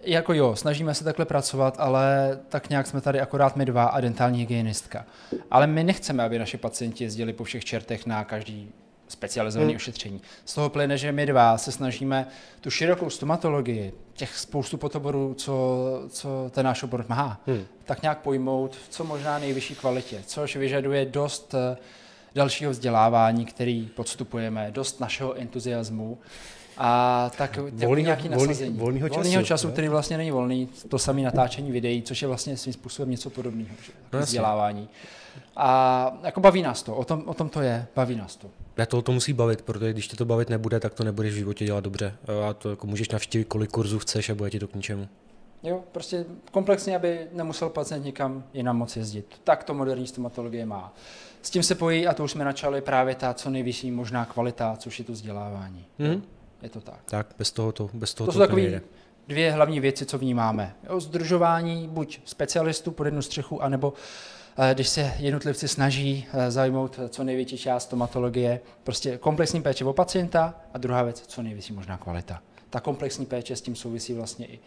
jako 0.02 0.32
jo, 0.32 0.56
snažíme 0.56 0.94
se 0.94 1.04
takhle 1.04 1.24
pracovat, 1.24 1.74
ale 1.78 2.38
tak 2.48 2.70
nějak 2.70 2.86
jsme 2.86 3.00
tady 3.00 3.20
akorát 3.20 3.56
my 3.56 3.64
dva 3.64 3.84
a 3.84 4.00
dentální 4.00 4.38
hygienistka. 4.38 5.04
Ale 5.50 5.66
my 5.66 5.84
nechceme, 5.84 6.22
aby 6.22 6.38
naši 6.38 6.56
pacienti 6.56 7.04
jezdili 7.04 7.32
po 7.32 7.44
všech 7.44 7.64
čertech 7.64 8.06
na 8.06 8.24
každý 8.24 8.72
specializovaný 9.08 9.70
hmm. 9.72 9.76
ošetření. 9.76 10.20
Z 10.44 10.54
toho 10.54 10.70
plyne, 10.70 10.98
že 10.98 11.12
my 11.12 11.26
dva 11.26 11.58
se 11.58 11.72
snažíme 11.72 12.26
tu 12.60 12.70
širokou 12.70 13.10
stomatologii, 13.10 13.92
těch 14.14 14.38
spoustu 14.38 14.76
potoborů, 14.76 15.34
co, 15.34 15.78
co 16.08 16.28
ten 16.50 16.66
náš 16.66 16.82
obor 16.82 17.04
má, 17.08 17.40
hmm. 17.46 17.64
tak 17.84 18.02
nějak 18.02 18.18
pojmout 18.18 18.76
v 18.76 18.88
co 18.88 19.04
možná 19.04 19.38
nejvyšší 19.38 19.74
kvalitě, 19.74 20.22
což 20.26 20.56
vyžaduje 20.56 21.04
dost 21.04 21.54
eh, 21.54 21.76
dalšího 22.34 22.70
vzdělávání, 22.70 23.44
který 23.44 23.86
podstupujeme, 23.96 24.70
dost 24.70 25.00
našeho 25.00 25.34
entuziasmu 25.34 26.18
a 26.78 27.30
tak 27.38 27.56
Volnýho- 27.56 27.96
nějaký 27.96 28.28
volný- 28.28 28.46
nasazení. 28.46 28.78
volnýho 28.78 29.08
času, 29.08 29.20
volnýho 29.20 29.42
času 29.42 29.66
jo. 29.66 29.72
který 29.72 29.88
vlastně 29.88 30.16
není 30.16 30.30
volný, 30.30 30.68
to 30.88 30.98
samé 30.98 31.22
natáčení 31.22 31.72
videí, 31.72 32.02
což 32.02 32.22
je 32.22 32.28
vlastně 32.28 32.56
svým 32.56 32.72
způsobem 32.72 33.10
něco 33.10 33.30
podobného? 33.30 33.70
No 34.12 34.18
vzdělávání. 34.20 34.88
A 35.56 36.18
jako 36.22 36.40
baví 36.40 36.62
nás 36.62 36.82
to, 36.82 36.94
o 36.96 37.04
tom, 37.04 37.22
o 37.26 37.34
tom 37.34 37.48
to 37.48 37.60
je, 37.60 37.86
baví 37.96 38.16
nás 38.16 38.36
to. 38.36 38.48
Já 38.78 38.86
to, 38.86 39.02
to 39.02 39.12
musí 39.12 39.32
bavit, 39.32 39.62
protože 39.62 39.92
když 39.92 40.08
tě 40.08 40.16
to 40.16 40.24
bavit 40.24 40.50
nebude, 40.50 40.80
tak 40.80 40.94
to 40.94 41.04
nebudeš 41.04 41.32
v 41.32 41.36
životě 41.36 41.64
dělat 41.64 41.84
dobře. 41.84 42.14
A 42.48 42.54
to 42.54 42.70
jako 42.70 42.86
můžeš 42.86 43.08
navštívit 43.08 43.44
kolik 43.44 43.70
kurzů 43.70 43.98
chceš 43.98 44.30
a 44.30 44.34
bude 44.34 44.50
ti 44.50 44.58
to 44.58 44.68
k 44.68 44.74
ničemu. 44.74 45.08
Jo, 45.62 45.84
prostě 45.92 46.24
komplexně, 46.50 46.96
aby 46.96 47.26
nemusel 47.32 47.68
pacient 47.68 48.04
nikam 48.04 48.44
jinam 48.54 48.76
moc 48.76 48.96
jezdit. 48.96 49.40
Tak 49.44 49.64
to 49.64 49.74
moderní 49.74 50.06
stomatologie 50.06 50.66
má. 50.66 50.94
S 51.42 51.50
tím 51.50 51.62
se 51.62 51.74
pojí, 51.74 52.06
a 52.06 52.14
to 52.14 52.24
už 52.24 52.30
jsme 52.30 52.44
načali, 52.44 52.80
právě 52.80 53.14
ta 53.14 53.34
co 53.34 53.50
nejvyšší 53.50 53.90
možná 53.90 54.24
kvalita, 54.24 54.76
což 54.76 54.98
je 54.98 55.04
to 55.04 55.12
vzdělávání. 55.12 55.84
Mhm. 55.98 56.22
Je 56.62 56.68
to 56.68 56.80
tak. 56.80 57.00
Tak 57.04 57.26
bez 57.38 57.52
toho 57.52 57.72
to, 57.72 57.90
bez 57.92 58.14
toho 58.14 58.26
To 58.26 58.32
to, 58.32 58.38
jsou 58.38 58.46
takové 58.46 58.80
dvě 59.28 59.52
hlavní 59.52 59.80
věci, 59.80 60.06
co 60.06 60.18
vnímáme. 60.18 60.74
Jo, 60.90 61.00
združování 61.00 61.88
buď 61.88 62.20
specialistů 62.24 62.90
pod 62.90 63.04
jednu 63.04 63.22
střechu, 63.22 63.62
anebo 63.62 63.92
eh, 63.96 64.37
když 64.74 64.88
se 64.88 65.12
jednotlivci 65.18 65.68
snaží 65.68 66.26
eh, 66.32 66.50
zajmout 66.50 67.00
co 67.08 67.24
největší 67.24 67.58
část 67.58 67.82
stomatologie, 67.82 68.60
prostě 68.84 69.18
komplexní 69.18 69.62
péče 69.62 69.84
o 69.84 69.92
pacienta 69.92 70.54
a 70.74 70.78
druhá 70.78 71.02
věc, 71.02 71.22
co 71.26 71.42
nejvyšší 71.42 71.72
možná 71.72 71.96
kvalita. 71.96 72.42
Ta 72.70 72.80
komplexní 72.80 73.26
péče 73.26 73.56
s 73.56 73.60
tím 73.60 73.76
souvisí 73.76 74.14
vlastně 74.14 74.46
i 74.46 74.58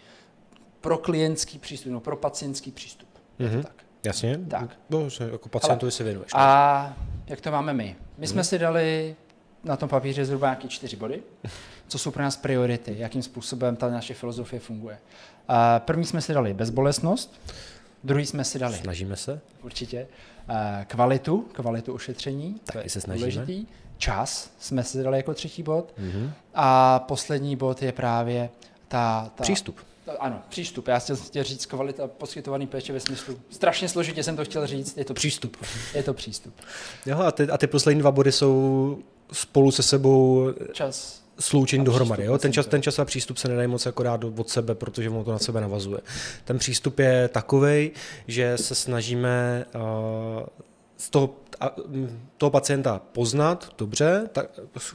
pro 0.82 0.98
klientský 0.98 1.60
přístup, 1.60 1.92
no 1.92 2.00
pro 2.00 2.18
pacientský 2.18 2.72
přístup. 2.72 3.10
Mhm. 3.40 3.64
tak. 3.64 3.74
Jasně? 4.04 4.40
Tak. 4.50 4.78
No, 4.90 5.10
se, 5.10 5.30
jako 5.32 5.50
pacientovi 5.50 5.92
se 5.92 6.04
věnuješ. 6.04 6.32
A 6.36 6.94
jak 7.28 7.42
to 7.42 7.52
máme 7.52 7.74
my? 7.74 7.96
My 8.18 8.28
jsme 8.28 8.44
si 8.44 8.60
dali 8.60 9.16
na 9.64 9.78
tom 9.78 9.90
papíře 9.90 10.26
zhruba 10.26 10.48
nějaké 10.48 10.68
čtyři 10.68 10.96
body, 10.96 11.24
co 11.88 12.00
jsou 12.00 12.12
pro 12.12 12.24
nás 12.24 12.38
priority, 12.38 12.96
jakým 12.98 13.24
způsobem 13.24 13.76
ta 13.76 13.90
naše 13.90 14.14
filozofie 14.14 14.60
funguje. 14.60 14.98
A 15.48 15.80
První 15.80 16.06
jsme 16.06 16.22
si 16.22 16.34
dali 16.34 16.54
bezbolestnost, 16.54 17.40
druhý 18.04 18.26
jsme 18.26 18.44
si 18.44 18.60
dali 18.60 18.78
Snažíme 18.78 19.16
se. 19.16 19.42
určitě 19.64 20.08
eh, 20.50 20.86
kvalitu, 20.90 21.48
kvalitu 21.54 21.94
ošetření, 21.94 22.60
Taky 22.74 22.90
se 22.90 23.02
snažíme. 23.02 23.32
důležitý. 23.32 23.66
Čas 23.98 24.50
jsme 24.60 24.84
si 24.84 25.04
dali 25.04 25.18
jako 25.18 25.34
třetí 25.34 25.64
bod. 25.64 25.94
Mhm. 25.98 26.32
A 26.54 27.00
poslední 27.00 27.56
bod 27.56 27.82
je 27.82 27.92
právě 27.92 28.50
ta... 28.88 29.32
ta 29.36 29.44
Přístup. 29.44 29.80
ta- 30.06 30.12
Ano, 30.20 30.42
přístup. 30.50 30.88
Já 30.88 31.00
jsem 31.00 31.16
chtěl 31.18 31.44
říct 31.44 31.66
kvalita 31.66 32.08
poskytovaný 32.08 32.68
péče 32.68 32.94
ve 32.94 33.00
smyslu, 33.00 33.40
strašně 33.50 33.90
složitě 33.90 34.24
jsem 34.24 34.36
to 34.36 34.46
chtěl 34.46 34.68
říct, 34.68 34.98
je 34.98 35.06
to 35.06 35.14
přístup. 35.14 35.58
Je 35.94 36.04
to 36.04 36.14
přístup. 36.14 36.54
Jo, 37.06 37.20
a 37.20 37.32
ty, 37.32 37.44
a 37.50 37.58
ty 37.58 37.68
poslední 37.68 38.02
dva 38.02 38.12
body 38.12 38.32
jsou 38.32 38.98
spolu 39.32 39.72
se 39.72 39.84
sebou 39.84 40.48
Čas, 40.74 41.21
sloučení 41.42 41.86
dohromady. 41.86 42.26
Jo? 42.26 42.38
Ten, 42.38 42.54
čas, 42.54 42.68
ten 42.68 42.82
čas 42.82 43.00
a 43.00 43.06
přístup 43.06 43.38
se 43.38 43.48
nedají 43.48 43.68
moc 43.68 43.86
jako 43.86 44.04
dát 44.04 44.24
od 44.24 44.50
sebe, 44.50 44.76
protože 44.76 45.10
ono 45.10 45.24
to 45.24 45.32
na 45.32 45.40
sebe 45.40 45.62
navazuje. 45.62 46.00
Ten 46.46 46.58
přístup 46.58 47.00
je 47.00 47.28
takový, 47.28 47.92
že 48.28 48.58
se 48.58 48.76
snažíme 48.76 49.66
uh, 49.76 49.82
z 50.98 51.10
toho, 51.10 51.36
toho 52.38 52.50
pacienta 52.50 53.02
poznat 53.12 53.70
dobře, 53.78 54.30
tak 54.32 54.46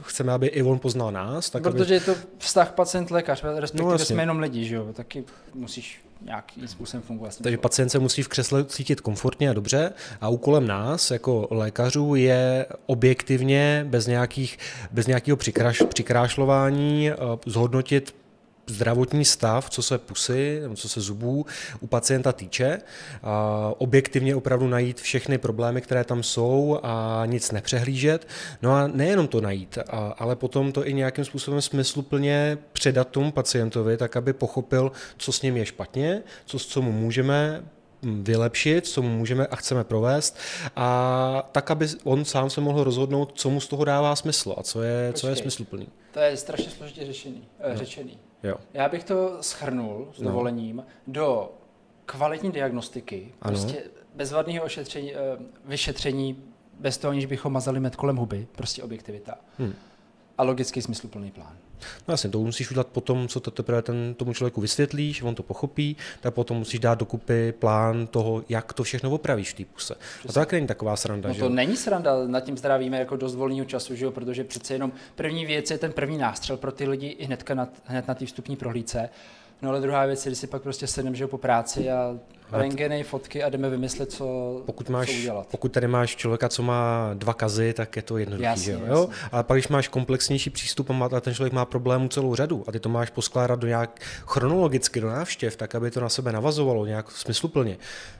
chceme, 0.01 0.33
aby 0.33 0.47
i 0.47 0.63
on 0.63 0.79
poznal 0.79 1.11
nás. 1.11 1.49
Tak 1.49 1.63
Protože 1.63 1.93
je 1.93 1.99
to 1.99 2.15
vztah 2.37 2.71
pacient-lékař, 2.71 3.43
respektive 3.55 3.85
No, 3.85 3.91
jasně. 3.91 4.05
jsme 4.05 4.21
jenom 4.21 4.39
lidi, 4.39 4.65
že 4.65 4.75
jo? 4.75 4.93
Taky 4.93 5.23
musíš 5.53 6.01
nějakým 6.25 6.67
způsobem 6.67 7.01
fungovat. 7.01 7.37
Takže 7.41 7.57
pacient 7.57 7.89
se 7.89 7.99
musí 7.99 8.23
v 8.23 8.27
křesle 8.27 8.65
cítit 8.65 9.01
komfortně 9.01 9.49
a 9.49 9.53
dobře 9.53 9.93
a 10.21 10.29
úkolem 10.29 10.67
nás 10.67 11.11
jako 11.11 11.47
lékařů 11.51 12.15
je 12.15 12.65
objektivně, 12.85 13.85
bez, 13.89 14.07
nějakých, 14.07 14.57
bez 14.91 15.07
nějakého 15.07 15.37
přikráš, 15.37 15.81
přikrášlování, 15.81 17.09
eh, 17.09 17.15
zhodnotit 17.45 18.15
zdravotní 18.67 19.25
stav, 19.25 19.69
co 19.69 19.83
se 19.83 19.97
pusy, 19.97 20.61
co 20.75 20.89
se 20.89 21.01
zubů 21.01 21.45
u 21.79 21.87
pacienta 21.87 22.33
týče, 22.33 22.81
a 23.23 23.73
objektivně 23.77 24.35
opravdu 24.35 24.67
najít 24.67 25.01
všechny 25.01 25.37
problémy, 25.37 25.81
které 25.81 26.03
tam 26.03 26.23
jsou 26.23 26.79
a 26.83 27.23
nic 27.25 27.51
nepřehlížet. 27.51 28.27
No 28.61 28.71
a 28.71 28.87
nejenom 28.87 29.27
to 29.27 29.41
najít, 29.41 29.77
a, 29.77 30.15
ale 30.17 30.35
potom 30.35 30.71
to 30.71 30.87
i 30.87 30.93
nějakým 30.93 31.25
způsobem 31.25 31.61
smysluplně 31.61 32.57
předat 32.73 33.07
tomu 33.07 33.31
pacientovi, 33.31 33.97
tak 33.97 34.15
aby 34.15 34.33
pochopil, 34.33 34.91
co 35.17 35.31
s 35.31 35.41
ním 35.41 35.57
je 35.57 35.65
špatně, 35.65 36.23
co, 36.45 36.59
co 36.59 36.81
mu 36.81 36.91
můžeme 36.91 37.63
vylepšit, 38.03 38.87
co 38.87 39.01
mu 39.01 39.09
můžeme 39.09 39.47
a 39.47 39.55
chceme 39.55 39.83
provést 39.83 40.37
a 40.75 41.49
tak, 41.51 41.71
aby 41.71 41.87
on 42.03 42.25
sám 42.25 42.49
se 42.49 42.61
mohl 42.61 42.83
rozhodnout, 42.83 43.31
co 43.35 43.49
mu 43.49 43.59
z 43.59 43.67
toho 43.67 43.85
dává 43.85 44.15
smysl 44.15 44.55
a 44.57 44.63
co 44.63 44.81
je, 44.81 45.13
co 45.13 45.27
je 45.27 45.35
smysluplný. 45.35 45.87
To 46.11 46.19
je 46.19 46.37
strašně 46.37 46.71
složitě 46.71 47.05
řešený, 47.05 47.47
no. 47.69 47.77
řečený. 47.77 48.17
Jo. 48.47 48.55
Já 48.73 48.89
bych 48.89 49.03
to 49.03 49.37
schrnul 49.41 50.07
s 50.15 50.21
dovolením 50.21 50.75
no. 50.75 50.83
do 51.07 51.51
kvalitní 52.05 52.51
diagnostiky, 52.51 53.33
ano. 53.41 53.51
prostě 53.51 53.83
bezvadného 54.15 54.65
ošetření, 54.65 55.15
eh, 55.15 55.17
vyšetření, 55.65 56.43
bez 56.79 56.97
toho, 56.97 57.11
aniž 57.11 57.25
bychom 57.25 57.53
mazali 57.53 57.79
med 57.79 57.95
kolem 57.95 58.15
huby, 58.15 58.47
prostě 58.55 58.83
objektivita. 58.83 59.35
Hmm. 59.57 59.73
A 60.37 60.43
logický 60.43 60.81
smysluplný 60.81 61.31
plán. 61.31 61.57
No 62.07 62.13
jasně, 62.13 62.29
to 62.29 62.39
musíš 62.39 62.71
udělat 62.71 62.87
potom, 62.87 63.27
co 63.27 63.39
to 63.39 63.51
teprve 63.51 63.81
ten, 63.81 64.13
tomu 64.13 64.33
člověku 64.33 64.61
vysvětlíš, 64.61 65.21
on 65.21 65.35
to 65.35 65.43
pochopí, 65.43 65.97
tak 66.21 66.33
potom 66.33 66.57
musíš 66.57 66.79
dát 66.79 66.99
dokupy 66.99 67.51
plán 67.59 68.07
toho, 68.07 68.43
jak 68.49 68.73
to 68.73 68.83
všechno 68.83 69.11
opravíš 69.11 69.53
v 69.53 69.53
té 69.53 69.65
puse. 69.65 69.95
Přesně. 69.95 70.29
A 70.29 70.33
to 70.33 70.39
tak 70.39 70.51
není 70.51 70.67
taková 70.67 70.95
sranda. 70.95 71.29
No 71.29 71.35
že 71.35 71.41
to 71.41 71.49
není 71.49 71.77
sranda, 71.77 72.27
nad 72.27 72.39
tím 72.39 72.57
zdravíme 72.57 72.99
jako 72.99 73.15
dost 73.15 73.35
volného 73.35 73.65
času, 73.65 73.95
že 73.95 74.05
jo? 74.05 74.11
protože 74.11 74.43
přece 74.43 74.73
jenom 74.73 74.91
první 75.15 75.45
věc 75.45 75.71
je 75.71 75.77
ten 75.77 75.91
první 75.91 76.17
nástřel 76.17 76.57
pro 76.57 76.71
ty 76.71 76.87
lidi 76.87 77.07
i 77.07 77.25
hnedka 77.25 77.53
na, 77.55 77.67
hned 77.85 78.07
na 78.07 78.15
té 78.15 78.25
vstupní 78.25 78.55
prohlídce. 78.55 79.09
No 79.61 79.69
ale 79.69 79.81
druhá 79.81 80.05
věc 80.05 80.25
je, 80.25 80.29
když 80.29 80.39
si 80.39 80.47
pak 80.47 80.61
prostě 80.61 80.87
sedneme, 80.87 81.17
že 81.17 81.27
po 81.27 81.37
práci 81.37 81.89
a 81.89 82.17
rengeny, 82.51 83.03
fotky 83.03 83.43
a 83.43 83.49
jdeme 83.49 83.69
vymyslet, 83.69 84.11
co, 84.11 84.61
pokud 84.65 84.89
máš, 84.89 85.07
co 85.11 85.17
udělat. 85.17 85.47
Pokud 85.51 85.71
tady 85.71 85.87
máš 85.87 86.15
člověka, 86.15 86.49
co 86.49 86.63
má 86.63 87.09
dva 87.13 87.33
kazy, 87.33 87.73
tak 87.73 87.95
je 87.95 88.01
to 88.01 88.17
jednoduché. 88.17 88.45
Jasně, 88.45 88.73
jo? 88.73 88.79
Jasně. 88.85 89.15
Ale 89.31 89.43
pak, 89.43 89.57
když 89.57 89.67
máš 89.67 89.87
komplexnější 89.87 90.49
přístup 90.49 90.89
a, 90.89 90.93
má, 90.93 91.09
a 91.15 91.19
ten 91.19 91.33
člověk 91.33 91.53
má 91.53 91.65
problémů 91.65 92.07
celou 92.07 92.35
řadu 92.35 92.63
a 92.67 92.71
ty 92.71 92.79
to 92.79 92.89
máš 92.89 93.09
poskládat 93.09 93.59
do 93.59 93.67
nějak 93.67 93.99
chronologicky 94.25 95.01
do 95.01 95.09
návštěv, 95.09 95.55
tak 95.55 95.75
aby 95.75 95.91
to 95.91 95.99
na 95.99 96.09
sebe 96.09 96.31
navazovalo 96.31 96.85
nějak 96.85 97.11
smysluplně, 97.11 97.77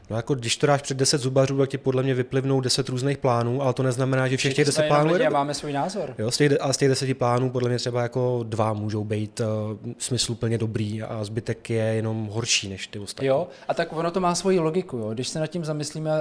No 0.09 0.15
jako 0.15 0.35
když 0.35 0.57
to 0.57 0.67
dáš 0.67 0.81
před 0.81 0.97
10 0.97 1.21
zubařů, 1.21 1.57
tak 1.57 1.69
ti 1.69 1.77
podle 1.77 2.03
mě 2.03 2.13
vyplivnou 2.13 2.61
10 2.61 2.89
různých 2.89 3.17
plánů, 3.17 3.61
ale 3.61 3.73
to 3.73 3.83
neznamená, 3.83 4.27
že 4.27 4.37
všech 4.37 4.53
těch 4.53 4.65
10 4.65 4.87
plánů 4.87 5.15
je. 5.15 5.29
máme 5.29 5.53
svůj 5.53 5.73
názor. 5.73 6.15
Jo, 6.17 6.31
z 6.31 6.37
těch, 6.37 6.51
a 6.59 6.73
z 6.73 6.77
těch 6.77 6.89
10 6.89 7.17
plánů 7.17 7.49
podle 7.49 7.69
mě 7.69 7.77
třeba 7.77 8.01
jako 8.01 8.43
dva 8.43 8.73
můžou 8.73 9.03
být 9.03 9.39
uh, 9.39 9.93
smysluplně 9.97 10.57
dobrý 10.57 11.03
a 11.03 11.23
zbytek 11.23 11.69
je 11.69 11.83
jenom 11.83 12.27
horší 12.27 12.69
než 12.69 12.87
ty 12.87 12.99
ostatní. 12.99 13.27
Jo, 13.27 13.47
a 13.67 13.73
tak 13.73 13.93
ono 13.93 14.11
to 14.17 14.21
má 14.21 14.35
svoji 14.35 14.59
logiku. 14.59 14.97
Jo. 14.97 15.13
Když 15.13 15.27
se 15.27 15.39
nad 15.39 15.47
tím 15.47 15.65
zamyslíme 15.65 16.11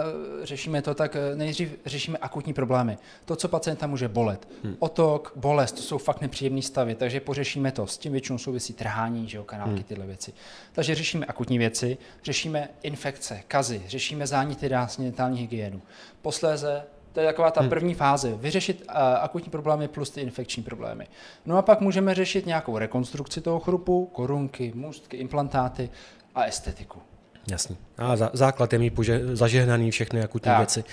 řešíme 0.42 0.82
to, 0.82 0.94
tak 0.94 1.16
eh, 1.16 1.36
nejdřív 1.36 1.78
řešíme 1.86 2.18
akutní 2.18 2.52
problémy. 2.52 2.98
To, 3.24 3.36
co 3.36 3.48
pacienta 3.48 3.86
může 3.86 4.08
bolet. 4.08 4.48
Hmm. 4.64 4.76
Otok, 4.78 5.32
bolest, 5.36 5.72
to 5.72 5.82
jsou 5.82 5.98
fakt 5.98 6.20
nepříjemné 6.20 6.62
stavy, 6.62 6.94
takže 6.94 7.20
pořešíme 7.20 7.72
to. 7.72 7.86
S 7.86 7.98
tím 7.98 8.12
většinou 8.12 8.38
souvisí 8.38 8.72
trhání, 8.72 9.28
že 9.28 9.36
jo, 9.36 9.44
kanálky, 9.44 9.74
hmm. 9.74 9.82
tyhle 9.82 10.06
věci. 10.06 10.32
Takže 10.72 10.94
řešíme 10.94 11.26
akutní 11.26 11.58
věci, 11.58 11.98
řešíme 12.24 12.68
infekce, 12.82 13.42
kazy, 13.48 13.82
řešíme 13.86 14.26
záněty 14.26 14.70
dentální 14.98 15.38
hygienu. 15.38 15.82
Posléze 16.22 16.82
to 17.12 17.20
je 17.20 17.26
taková 17.26 17.50
ta 17.50 17.60
hmm. 17.60 17.70
první 17.70 17.94
fáze, 17.94 18.36
vyřešit 18.36 18.84
uh, 18.88 18.96
akutní 19.20 19.50
problémy 19.50 19.88
plus 19.88 20.10
ty 20.10 20.20
infekční 20.20 20.62
problémy. 20.62 21.06
No 21.46 21.56
a 21.56 21.62
pak 21.62 21.80
můžeme 21.80 22.14
řešit 22.14 22.46
nějakou 22.46 22.78
rekonstrukci 22.78 23.40
toho 23.40 23.60
chrupu, 23.60 24.06
korunky, 24.06 24.72
můstky, 24.74 25.16
implantáty 25.16 25.90
a 26.34 26.44
estetiku. 26.44 27.02
Jasně. 27.50 27.76
A 27.98 28.16
za, 28.16 28.30
základ 28.32 28.72
je 28.72 28.78
mít 28.78 28.94
pože- 28.94 29.36
zažehnaný 29.36 29.90
všechny 29.90 30.22
akutní 30.22 30.44
tak. 30.50 30.58
věci. 30.58 30.84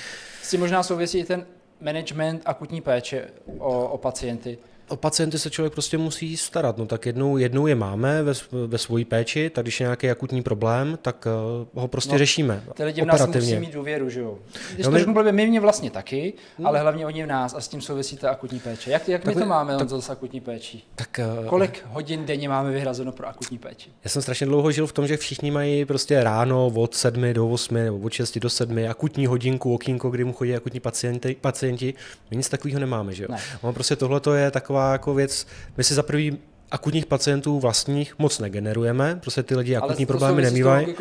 S 0.42 0.50
tím 0.50 0.60
možná 0.60 0.84
souvisí 0.84 1.20
i 1.20 1.24
ten 1.24 1.46
management 1.82 2.42
akutní 2.46 2.82
péče 2.82 3.28
o, 3.58 3.88
o 3.88 3.98
pacienty 3.98 4.58
o 4.88 4.96
pacienty 4.96 5.40
se 5.40 5.50
člověk 5.50 5.74
prostě 5.74 5.98
musí 5.98 6.38
starat. 6.38 6.78
No 6.78 6.86
tak 6.86 7.06
jednou, 7.06 7.38
jednou 7.38 7.68
je 7.68 7.76
máme 7.76 8.24
ve, 8.24 8.34
ve 8.68 8.78
svojí 8.78 9.06
péči, 9.06 9.50
tak 9.50 9.64
když 9.64 9.80
je 9.80 9.84
nějaký 9.84 10.10
akutní 10.10 10.44
problém, 10.44 10.98
tak 11.02 11.28
uh, 11.74 11.82
ho 11.82 11.88
prostě 11.88 12.12
no, 12.12 12.18
řešíme. 12.18 12.64
Ty 12.74 12.84
lidi 12.84 13.02
v 13.02 13.06
nás 13.06 13.28
musí 13.28 13.56
mít 13.56 13.74
důvěru, 13.74 14.10
že 14.10 14.20
jo? 14.20 14.38
Když 14.74 14.86
no, 14.86 14.92
to 14.92 14.98
řeknu, 14.98 15.24
my... 15.24 15.32
my 15.32 15.48
mě 15.48 15.60
vlastně 15.60 15.92
taky, 15.92 16.34
hmm. 16.58 16.68
ale 16.68 16.80
hlavně 16.80 17.06
oni 17.06 17.24
v 17.24 17.28
nás 17.28 17.54
a 17.54 17.62
s 17.62 17.68
tím 17.68 17.82
souvisí 17.82 18.18
ta 18.18 18.30
akutní 18.30 18.60
péče. 18.60 18.92
Jak, 18.92 19.08
jak 19.08 19.26
my 19.26 19.36
to 19.36 19.46
máme 19.46 19.78
tak, 19.78 19.90
s 19.90 20.10
akutní 20.10 20.42
péčí? 20.42 20.84
Tak, 20.96 21.20
uh, 21.40 21.46
Kolik 21.46 21.86
hodin 21.88 22.26
denně 22.26 22.50
máme 22.50 22.72
vyhrazeno 22.72 23.12
pro 23.12 23.28
akutní 23.28 23.58
péči? 23.58 23.90
Já 24.04 24.10
jsem 24.10 24.22
strašně 24.22 24.48
dlouho 24.48 24.72
žil 24.72 24.88
v 24.88 24.94
tom, 24.94 25.08
že 25.08 25.18
všichni 25.18 25.52
mají 25.52 25.86
prostě 25.86 26.24
ráno 26.24 26.68
od 26.68 26.96
7 26.96 27.34
do 27.34 27.50
8 27.50 27.76
nebo 27.76 27.98
od 27.98 28.14
6 28.14 28.40
do 28.40 28.50
7 28.50 28.78
akutní 28.90 29.26
hodinku, 29.26 29.74
okýnko, 29.74 30.10
kdy 30.10 30.24
mu 30.24 30.34
chodí 30.34 30.56
akutní 30.56 30.80
pacienti. 30.80 31.36
pacienti. 31.42 31.94
My 32.32 32.38
nic 32.38 32.50
takového 32.50 32.80
nemáme, 32.80 33.14
že 33.14 33.24
jo? 33.24 33.30
Ne. 33.32 33.40
On 33.62 33.74
prostě 33.74 33.96
tohle 33.96 34.22
je 34.36 34.52
taková 34.52 34.73
taková 34.74 34.92
jako 34.92 35.14
věc, 35.14 35.48
my 35.78 35.84
si 35.84 35.94
za 35.94 36.04
prvý 36.04 36.38
akutních 36.72 37.06
pacientů 37.06 37.60
vlastních 37.60 38.20
moc 38.20 38.40
negenerujeme, 38.40 39.18
prostě 39.22 39.44
ty 39.44 39.56
lidi 39.56 39.76
akutní 39.76 40.06
problémy 40.06 40.42
nemývají. 40.42 40.96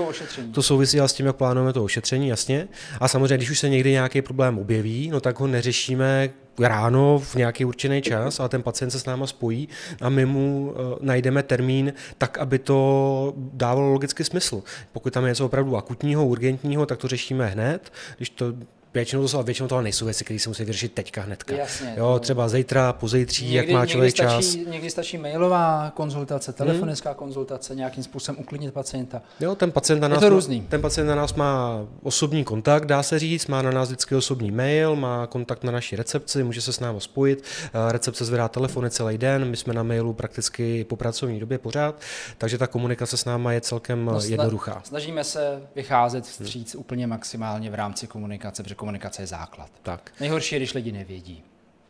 To 0.52 0.62
souvisí 0.62 1.00
ale 1.00 1.08
s 1.08 1.12
tím, 1.12 1.26
jak 1.26 1.36
plánujeme 1.36 1.72
to 1.72 1.84
ošetření, 1.84 2.28
jasně. 2.28 2.68
A 3.00 3.08
samozřejmě, 3.08 3.36
když 3.36 3.50
už 3.50 3.58
se 3.58 3.68
někdy 3.68 3.90
nějaký 3.90 4.22
problém 4.22 4.58
objeví, 4.58 5.10
no 5.10 5.20
tak 5.20 5.40
ho 5.40 5.46
neřešíme 5.46 6.30
ráno 6.58 7.18
v 7.18 7.34
nějaký 7.34 7.64
určený 7.64 8.02
čas, 8.02 8.40
ale 8.40 8.48
ten 8.48 8.62
pacient 8.62 8.90
se 8.90 9.00
s 9.00 9.04
náma 9.04 9.26
spojí 9.26 9.68
a 10.00 10.08
my 10.08 10.26
mu 10.26 10.74
uh, 10.76 10.98
najdeme 11.00 11.42
termín 11.42 11.92
tak, 12.18 12.38
aby 12.38 12.58
to 12.58 13.34
dávalo 13.36 13.92
logicky 13.92 14.24
smysl. 14.24 14.62
Pokud 14.92 15.12
tam 15.12 15.24
je 15.24 15.28
něco 15.28 15.46
opravdu 15.46 15.76
akutního, 15.76 16.26
urgentního, 16.26 16.86
tak 16.86 16.98
to 16.98 17.08
řešíme 17.08 17.46
hned. 17.46 17.92
Když 18.16 18.30
to 18.30 18.52
většinou 18.94 19.28
to, 19.28 19.42
většinou 19.42 19.68
to 19.68 19.80
nejsou 19.80 20.04
věci, 20.04 20.24
které 20.24 20.40
se 20.40 20.48
musí 20.48 20.64
vyřešit 20.64 20.92
teďka 20.92 21.22
hnedka. 21.22 21.54
Jasně, 21.54 21.94
jo, 21.96 22.18
třeba 22.18 22.48
zítra, 22.48 22.92
pozítří, 22.92 23.44
někdy, 23.44 23.56
jak 23.56 23.70
má 23.70 23.86
člověk 23.86 24.18
někdy 24.18 24.32
čas. 24.32 24.44
Stačí, 24.44 24.66
někdy 24.70 24.90
stačí 24.90 25.18
mailová 25.18 25.92
konzultace, 25.94 26.52
telefonická 26.52 27.10
hmm. 27.10 27.18
konzultace, 27.18 27.74
nějakým 27.74 28.04
způsobem 28.04 28.40
uklidnit 28.40 28.74
pacienta. 28.74 29.22
Jo, 29.40 29.54
ten 29.54 29.72
pacient, 29.72 30.00
na 30.00 30.08
nás, 30.08 30.20
to 30.20 30.28
různý. 30.28 30.60
ten 30.60 30.80
pacient 30.82 31.06
na 31.06 31.14
nás 31.14 31.34
má 31.34 31.86
osobní 32.02 32.44
kontakt, 32.44 32.84
dá 32.84 33.02
se 33.02 33.18
říct, 33.18 33.46
má 33.46 33.62
na 33.62 33.70
nás 33.70 33.88
vždycky 33.88 34.14
osobní 34.14 34.50
mail, 34.50 34.96
má 34.96 35.26
kontakt 35.26 35.64
na 35.64 35.72
naší 35.72 35.96
recepci, 35.96 36.44
může 36.44 36.60
se 36.60 36.72
s 36.72 36.80
námi 36.80 37.00
spojit. 37.00 37.44
Eh, 37.64 37.92
recepce 37.92 38.24
zvedá 38.24 38.48
telefony 38.48 38.90
celý 38.90 39.18
den, 39.18 39.44
my 39.44 39.56
jsme 39.56 39.74
na 39.74 39.82
mailu 39.82 40.12
prakticky 40.12 40.84
po 40.84 40.96
pracovní 40.96 41.40
době 41.40 41.58
pořád, 41.58 42.00
takže 42.38 42.58
ta 42.58 42.66
komunikace 42.66 43.16
s 43.16 43.24
náma 43.24 43.52
je 43.52 43.60
celkem 43.60 44.04
no, 44.04 44.20
jednoduchá. 44.24 44.82
Snažíme 44.84 45.24
se 45.24 45.62
vycházet 45.74 46.24
vstříc 46.24 46.74
hmm. 46.74 46.80
úplně 46.80 47.06
maximálně 47.06 47.70
v 47.70 47.74
rámci 47.74 48.06
komunikace, 48.06 48.62
protože 48.62 48.74
komunikace 48.82 49.22
je 49.22 49.26
základ. 49.26 49.70
Tak. 49.82 50.12
Nejhorší 50.20 50.54
je, 50.54 50.58
když 50.58 50.74
lidi 50.74 50.92
nevědí. 50.92 51.42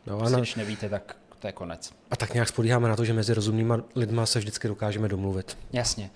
No, 0.05 0.17
prostě, 0.17 0.37
Když 0.37 0.55
nevíte, 0.55 0.89
tak 0.89 1.15
to 1.39 1.47
je 1.47 1.53
konec. 1.53 1.93
A 2.11 2.15
tak 2.15 2.33
nějak 2.33 2.47
spodíháme 2.47 2.89
na 2.89 2.95
to, 2.95 3.05
že 3.05 3.13
mezi 3.13 3.33
rozumnými 3.33 3.73
lidmi 3.95 4.21
se 4.23 4.39
vždycky 4.39 4.67
dokážeme 4.67 5.07
domluvit. 5.07 5.57
Jasně. 5.71 6.09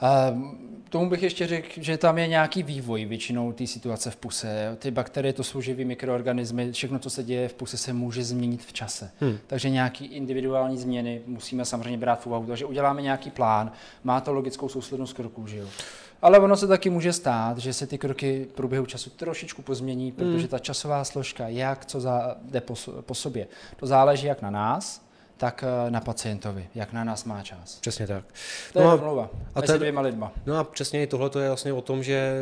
A 0.00 0.34
tomu 0.88 1.10
bych 1.10 1.22
ještě 1.22 1.46
řekl, 1.46 1.68
že 1.76 1.98
tam 1.98 2.18
je 2.18 2.26
nějaký 2.26 2.62
vývoj 2.62 3.04
většinou 3.04 3.52
té 3.52 3.66
situace 3.66 4.10
v 4.10 4.16
puse. 4.16 4.76
Ty 4.78 4.90
bakterie 4.90 5.32
to 5.32 5.44
jsou 5.44 5.60
živý 5.60 5.84
mikroorganismy, 5.84 6.72
všechno, 6.72 6.98
co 6.98 7.10
se 7.10 7.22
děje 7.22 7.48
v 7.48 7.54
puse, 7.54 7.76
se 7.76 7.92
může 7.92 8.24
změnit 8.24 8.64
v 8.64 8.72
čase. 8.72 9.10
Hmm. 9.20 9.38
Takže 9.46 9.70
nějaký 9.70 10.04
individuální 10.04 10.78
změny 10.78 11.20
musíme 11.26 11.64
samozřejmě 11.64 11.98
brát 11.98 12.20
v 12.22 12.26
úvahu. 12.26 12.46
Takže 12.46 12.64
uděláme 12.64 13.02
nějaký 13.02 13.30
plán, 13.30 13.72
má 14.04 14.20
to 14.20 14.32
logickou 14.32 14.68
souslednost 14.68 15.12
kroků, 15.16 15.46
že 15.46 15.56
jo? 15.56 15.68
Ale 16.22 16.38
ono 16.38 16.56
se 16.56 16.66
taky 16.66 16.90
může 16.90 17.12
stát, 17.12 17.58
že 17.58 17.72
se 17.72 17.86
ty 17.86 17.98
kroky 17.98 18.46
v 18.50 18.54
průběhu 18.54 18.86
času 18.86 19.10
trošičku 19.10 19.62
pozmění, 19.62 20.12
protože 20.12 20.38
hmm. 20.38 20.48
ta 20.48 20.58
časová 20.58 21.04
složka, 21.04 21.48
jak 21.48 21.86
co 21.86 22.00
za, 22.00 22.36
jde 22.42 22.60
po, 22.60 22.74
po 23.00 23.14
sobě, 23.14 23.46
to 23.76 23.86
záleží 23.86 24.26
jak 24.26 24.42
na 24.42 24.50
nás, 24.50 25.02
tak 25.36 25.64
eh, 25.86 25.90
na 25.90 26.00
pacientovi, 26.00 26.68
jak 26.74 26.92
na 26.92 27.04
nás 27.04 27.24
má 27.24 27.42
čas. 27.42 27.78
Přesně 27.80 28.06
tak. 28.06 28.24
To 28.72 28.80
no 28.80 28.92
je 28.92 28.98
domluva 28.98 29.30
a 29.54 29.60
mezi 29.60 29.78
dvěma 29.78 30.00
lidma. 30.00 30.32
No 30.46 30.58
a 30.58 30.64
přesně 30.64 31.06
tohle 31.06 31.30
je 31.42 31.48
vlastně 31.48 31.72
o 31.72 31.80
tom, 31.80 32.02
že 32.02 32.32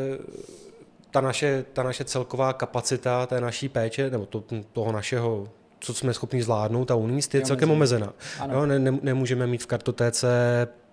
ta 1.11 1.21
naše, 1.21 1.65
ta 1.73 1.83
naše 1.83 2.05
celková 2.05 2.53
kapacita 2.53 3.25
té 3.25 3.41
naší 3.41 3.69
péče, 3.69 4.09
nebo 4.09 4.25
to, 4.25 4.43
toho 4.73 4.91
našeho 4.91 5.47
co 5.79 5.93
jsme 5.93 6.13
schopni 6.13 6.43
zvládnout 6.43 6.91
a 6.91 6.95
uníst, 6.95 7.35
je 7.35 7.41
celkem 7.41 7.71
omezená. 7.71 8.13
Jo, 8.51 8.65
ne, 8.65 8.79
ne, 8.79 8.91
nemůžeme 9.01 9.47
mít 9.47 9.63
v 9.63 9.67
kartotéce 9.67 10.27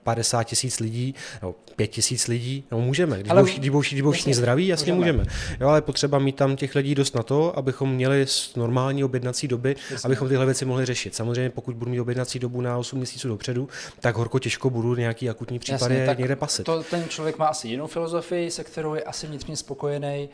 50 0.07 0.45
tisíc 0.45 0.81
lidí, 0.81 1.15
nebo 1.43 1.55
5 1.77 1.87
tisíc 1.87 2.29
lidí, 2.29 2.65
no 2.73 2.81
můžeme, 2.81 3.19
když, 3.21 3.31
ale, 3.31 3.43
budou, 3.43 3.55
když, 3.57 3.71
budou, 3.71 3.81
když 3.81 4.01
budou 4.01 4.13
všichni 4.13 4.35
zdraví, 4.35 4.67
jasně 4.67 4.93
můžeme. 4.93 5.19
můžeme. 5.19 5.37
Jo, 5.61 5.69
ale 5.69 5.83
potřeba 5.83 6.19
mít 6.19 6.37
tam 6.37 6.57
těch 6.57 6.75
lidí 6.75 6.95
dost 6.95 7.15
na 7.15 7.23
to, 7.23 7.59
abychom 7.59 7.93
měli 7.93 8.27
normální 8.57 9.05
objednací 9.05 9.49
doby, 9.49 9.77
jasně. 9.91 10.07
abychom 10.07 10.29
tyhle 10.29 10.47
věci 10.47 10.65
mohli 10.65 10.87
řešit. 10.87 11.15
Samozřejmě, 11.15 11.51
pokud 11.51 11.77
budu 11.77 11.91
mít 11.91 12.01
objednací 12.01 12.39
dobu 12.39 12.61
na 12.61 12.79
8 12.79 12.97
měsíců 12.97 13.29
dopředu, 13.29 13.69
tak 14.01 14.17
horko 14.17 14.39
těžko 14.39 14.71
budu 14.71 14.95
nějaký 14.95 15.31
akutní 15.31 15.59
případy 15.59 15.99
jasně, 15.99 16.15
někde 16.19 16.37
pasit. 16.37 16.63
To, 16.63 16.83
ten 16.83 17.05
člověk 17.09 17.39
má 17.39 17.47
asi 17.47 17.69
jinou 17.69 17.87
filozofii, 17.87 18.51
se 18.51 18.65
kterou 18.65 18.95
je 18.95 19.03
asi 19.03 19.27
vnitřně 19.27 19.57
spokojený. 19.57 20.29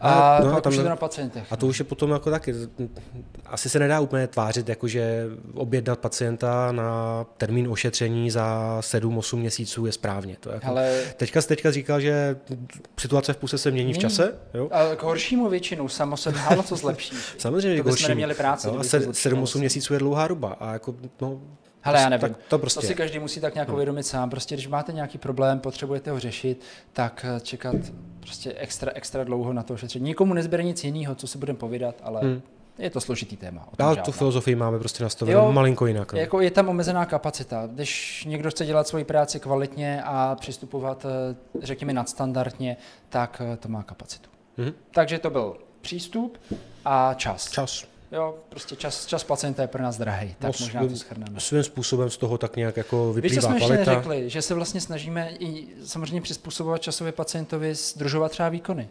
A, 0.00 0.40
no, 0.44 0.52
pak 0.52 0.62
tam 0.62 0.70
už 0.72 0.76
je 0.76 0.82
to 0.82 0.88
na 0.88 0.96
pacientech. 0.96 1.44
A 1.50 1.56
to 1.56 1.66
už 1.66 1.78
je 1.78 1.84
potom 1.84 2.10
jako 2.10 2.30
taky, 2.30 2.54
asi 3.46 3.68
se 3.68 3.78
nedá 3.78 4.00
úplně 4.00 4.26
tvářit, 4.26 4.68
jakože 4.68 5.26
objednat 5.54 5.98
pacienta 5.98 6.72
na 6.72 7.24
termín 7.36 7.68
ošetření 7.70 8.30
za 8.30 8.76
7-8 8.80 9.36
měsíců 9.36 9.86
je 9.86 9.92
správně. 9.92 10.36
To 10.40 10.50
jako, 10.50 10.66
Ale 10.66 11.02
teďka, 11.16 11.42
teďka 11.42 11.70
říkal, 11.70 12.00
že 12.00 12.36
situace 13.00 13.32
v 13.32 13.36
puse 13.36 13.58
se 13.58 13.70
mění 13.70 13.92
v 13.92 13.98
čase. 13.98 14.34
Jo? 14.54 14.68
a 14.72 14.96
k 14.96 15.02
horšímu 15.02 15.48
většinou, 15.48 15.88
samo 15.88 16.16
se 16.16 16.32
málo 16.32 16.62
co 16.62 16.76
zlepší. 16.76 17.16
Samozřejmě, 17.38 17.76
to 17.76 17.82
k 17.82 17.86
horšímu. 17.86 18.08
neměli 18.08 18.34
práci. 18.34 18.68
Zlepšilo 18.68 19.12
7-8 19.12 19.36
vlastně. 19.36 19.58
měsíců 19.58 19.92
je 19.92 19.98
dlouhá 19.98 20.28
doba. 20.28 20.56
A 20.60 20.72
jako, 20.72 20.94
no, 21.20 21.40
Hele, 21.86 21.98
já 22.00 22.10
tak 22.10 22.20
nevím. 22.22 22.36
to 22.48 22.58
prostě. 22.58 22.80
To 22.80 22.86
si 22.86 22.94
každý 22.94 23.18
musí 23.18 23.40
tak 23.40 23.54
nějak 23.54 23.68
uvědomit 23.68 24.02
sám. 24.02 24.30
Prostě 24.30 24.54
když 24.54 24.68
máte 24.68 24.92
nějaký 24.92 25.18
problém, 25.18 25.58
potřebujete 25.60 26.10
ho 26.10 26.20
řešit, 26.20 26.60
tak 26.92 27.26
eh, 27.36 27.40
čekat 27.40 27.76
prostě 28.20 28.52
extra, 28.56 28.92
extra 28.94 29.24
dlouho 29.24 29.52
na 29.52 29.62
to 29.62 29.74
ošetření. 29.74 30.04
Nikomu 30.04 30.34
nezbere 30.34 30.62
nic 30.62 30.84
jiného, 30.84 31.14
co 31.14 31.26
si 31.26 31.38
budeme 31.38 31.58
povídat, 31.58 31.94
ale 32.02 32.20
Hmm. 32.20 32.42
je 32.78 32.90
to 32.90 33.00
složitý 33.00 33.36
téma. 33.36 33.68
Ale 33.78 33.90
žádná. 33.94 34.02
tu 34.04 34.12
filozofii 34.12 34.56
máme 34.56 34.78
prostě 34.78 35.02
nastavenou 35.02 35.38
Jo, 35.46 35.52
malinko 35.52 35.86
jinak. 35.86 36.12
No. 36.12 36.18
Jako 36.18 36.40
je 36.40 36.50
tam 36.50 36.68
omezená 36.68 37.06
kapacita. 37.06 37.68
Když 37.72 38.24
někdo 38.28 38.50
chce 38.50 38.66
dělat 38.66 38.88
svoji 38.88 39.04
práci 39.04 39.40
kvalitně 39.40 40.02
a 40.04 40.36
přistupovat, 40.40 41.06
eh, 41.06 41.36
řekněme, 41.62 41.92
nadstandardně, 41.92 42.76
tak 43.08 43.42
eh, 43.52 43.56
to 43.56 43.68
má 43.68 43.82
kapacitu. 43.82 44.30
Mhm. 44.56 44.72
Takže 44.90 45.18
to 45.18 45.30
byl 45.30 45.56
přístup 45.80 46.38
a 46.84 47.14
čas. 47.14 47.50
Čas. 47.50 47.84
Jo, 48.12 48.34
prostě 48.48 48.76
čas, 48.76 49.06
čas 49.06 49.24
pacienta 49.24 49.62
je 49.62 49.68
pro 49.68 49.82
nás 49.82 49.98
drahý, 49.98 50.28
tak 50.38 50.42
No, 50.60 50.64
možná 50.64 50.80
svým- 50.80 50.90
to 50.92 50.96
schrneme. 50.96 51.40
Svým 51.40 51.62
způsobem 51.62 52.10
z 52.10 52.16
toho 52.16 52.38
tak 52.38 52.56
nějak 52.56 52.76
jako 52.76 53.12
Víš, 53.12 53.14
co 53.14 53.20
vyplývá 53.20 53.42
jsme 53.42 53.56
ještě 53.56 53.72
neřekli, 53.90 54.30
že 54.30 54.42
se 54.42 54.54
vlastně 54.54 54.80
snažíme 54.80 55.30
i 55.38 55.66
samozřejmě 55.84 56.20
přizpůsobovat 56.20 56.82
časově 56.82 57.12
pacientovi, 57.12 57.74
združovat 57.74 58.32
třeba 58.32 58.48
výkony. 58.48 58.88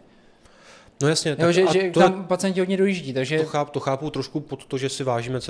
No 1.02 1.08
jasně, 1.08 1.30
Jo, 1.30 1.36
tak 1.38 1.52
že, 1.54 1.64
že 1.72 1.90
to, 1.90 2.00
tam 2.00 2.24
pacienti 2.24 2.60
hodně 2.60 2.76
dojíždí, 2.76 3.12
takže 3.12 3.38
to, 3.38 3.44
chápu, 3.44 3.70
to 3.70 3.80
chápu 3.80 4.10
trošku 4.10 4.40
pod 4.40 4.64
to, 4.64 4.78
že 4.78 4.88
si 4.88 5.04
vážíme 5.04 5.40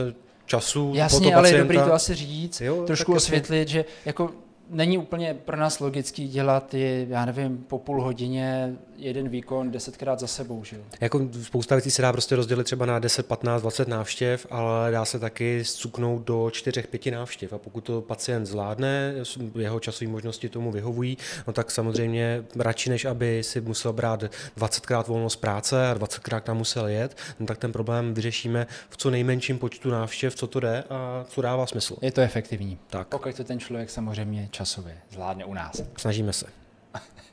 času 0.47 0.93
jasně, 0.95 1.35
ale 1.35 1.51
je 1.51 1.59
dobrý 1.59 1.79
to 1.79 1.93
asi 1.93 2.15
říct, 2.15 2.61
Jo, 2.61 2.83
trošku 2.87 3.13
tak 3.13 3.17
jasně. 3.17 3.27
osvětlit, 3.27 3.69
že 3.69 3.85
jako 4.05 4.31
není 4.71 4.99
úplně 4.99 5.35
pro 5.35 5.57
nás 5.57 5.81
logický 5.81 6.29
dělat 6.29 6.75
je, 6.75 7.07
já 7.09 7.25
nevím, 7.25 7.59
po 7.59 7.79
půl 7.79 8.03
hodině 8.03 8.77
jeden 8.97 9.29
výkon 9.29 9.71
desetkrát 9.71 10.21
za 10.21 10.27
sebou, 10.27 10.65
že 10.65 10.77
jo. 10.77 10.83
Jako 11.01 11.29
spousta 11.43 11.75
věcí 11.75 11.91
se 11.91 12.03
dá 12.03 12.13
prostě 12.13 12.37
rozdělit 12.37 12.65
třeba 12.65 12.87
na 12.87 12.99
10, 12.99 13.27
15, 13.27 13.63
20 13.63 13.89
návštěv, 13.89 14.47
ale 14.51 14.91
dá 14.91 15.05
se 15.05 15.19
taky 15.19 15.65
zcuknout 15.65 16.23
do 16.23 16.51
4, 16.51 16.83
5 16.83 17.07
návštěv. 17.07 17.53
A 17.53 17.59
pokud 17.59 17.81
to 17.81 18.01
pacient 18.01 18.47
zvládne, 18.47 19.15
jeho 19.59 19.81
časové 19.81 20.11
možnosti 20.11 20.49
tomu 20.49 20.73
vyhovují, 20.73 21.19
no 21.47 21.53
tak 21.53 21.71
samozřejmě 21.71 22.45
radši, 22.59 22.91
než 22.91 23.05
aby 23.05 23.43
si 23.43 23.61
musel 23.61 23.93
brát 23.93 24.25
20krát 24.59 25.05
volno 25.07 25.31
z 25.31 25.37
práce 25.37 25.91
a 25.91 25.95
20krát 25.95 26.41
tam 26.41 26.57
musel 26.57 26.89
jet, 26.89 27.17
no 27.41 27.47
tak 27.47 27.59
ten 27.59 27.73
problém 27.73 28.15
vyřešíme 28.15 28.67
v 28.89 28.97
co 28.97 29.11
nejmenším 29.11 29.59
počtu 29.59 29.91
návštěv, 29.91 30.35
co 30.35 30.47
to 30.47 30.61
jde 30.61 30.85
a 30.91 31.25
co 31.29 31.43
dává 31.43 31.67
smysl. 31.67 31.97
Je 32.03 32.13
to 32.13 32.21
efektivní. 32.21 32.79
Tak, 32.91 33.09
Pokud 33.09 33.35
to 33.35 33.45
ten 33.45 33.61
člověk 33.61 33.91
samozřejmě 33.91 34.49
časově 34.57 34.99
zvládne 35.11 35.45
u 35.45 35.55
nás. 35.55 35.83
snažíme 35.99 36.33
se. 36.33 36.47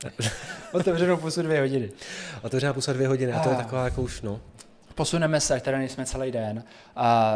Otevřenou 0.72 1.16
pusu 1.16 1.42
dvě 1.42 1.60
hodiny. 1.60 1.90
Otevřená 2.42 2.72
pusa 2.72 2.92
dvě 2.92 3.08
hodiny 3.08 3.32
a 3.32 3.40
to 3.40 3.48
je 3.48 3.54
Ah. 3.54 3.58
taková 3.62 3.84
jako 3.84 4.02
už, 4.02 4.22
no. 4.22 4.40
Posuneme 4.94 5.40
se, 5.40 5.60
tady 5.60 5.78
nejsme 5.78 6.06
celý 6.06 6.32
den. 6.32 6.64
A 6.96 7.34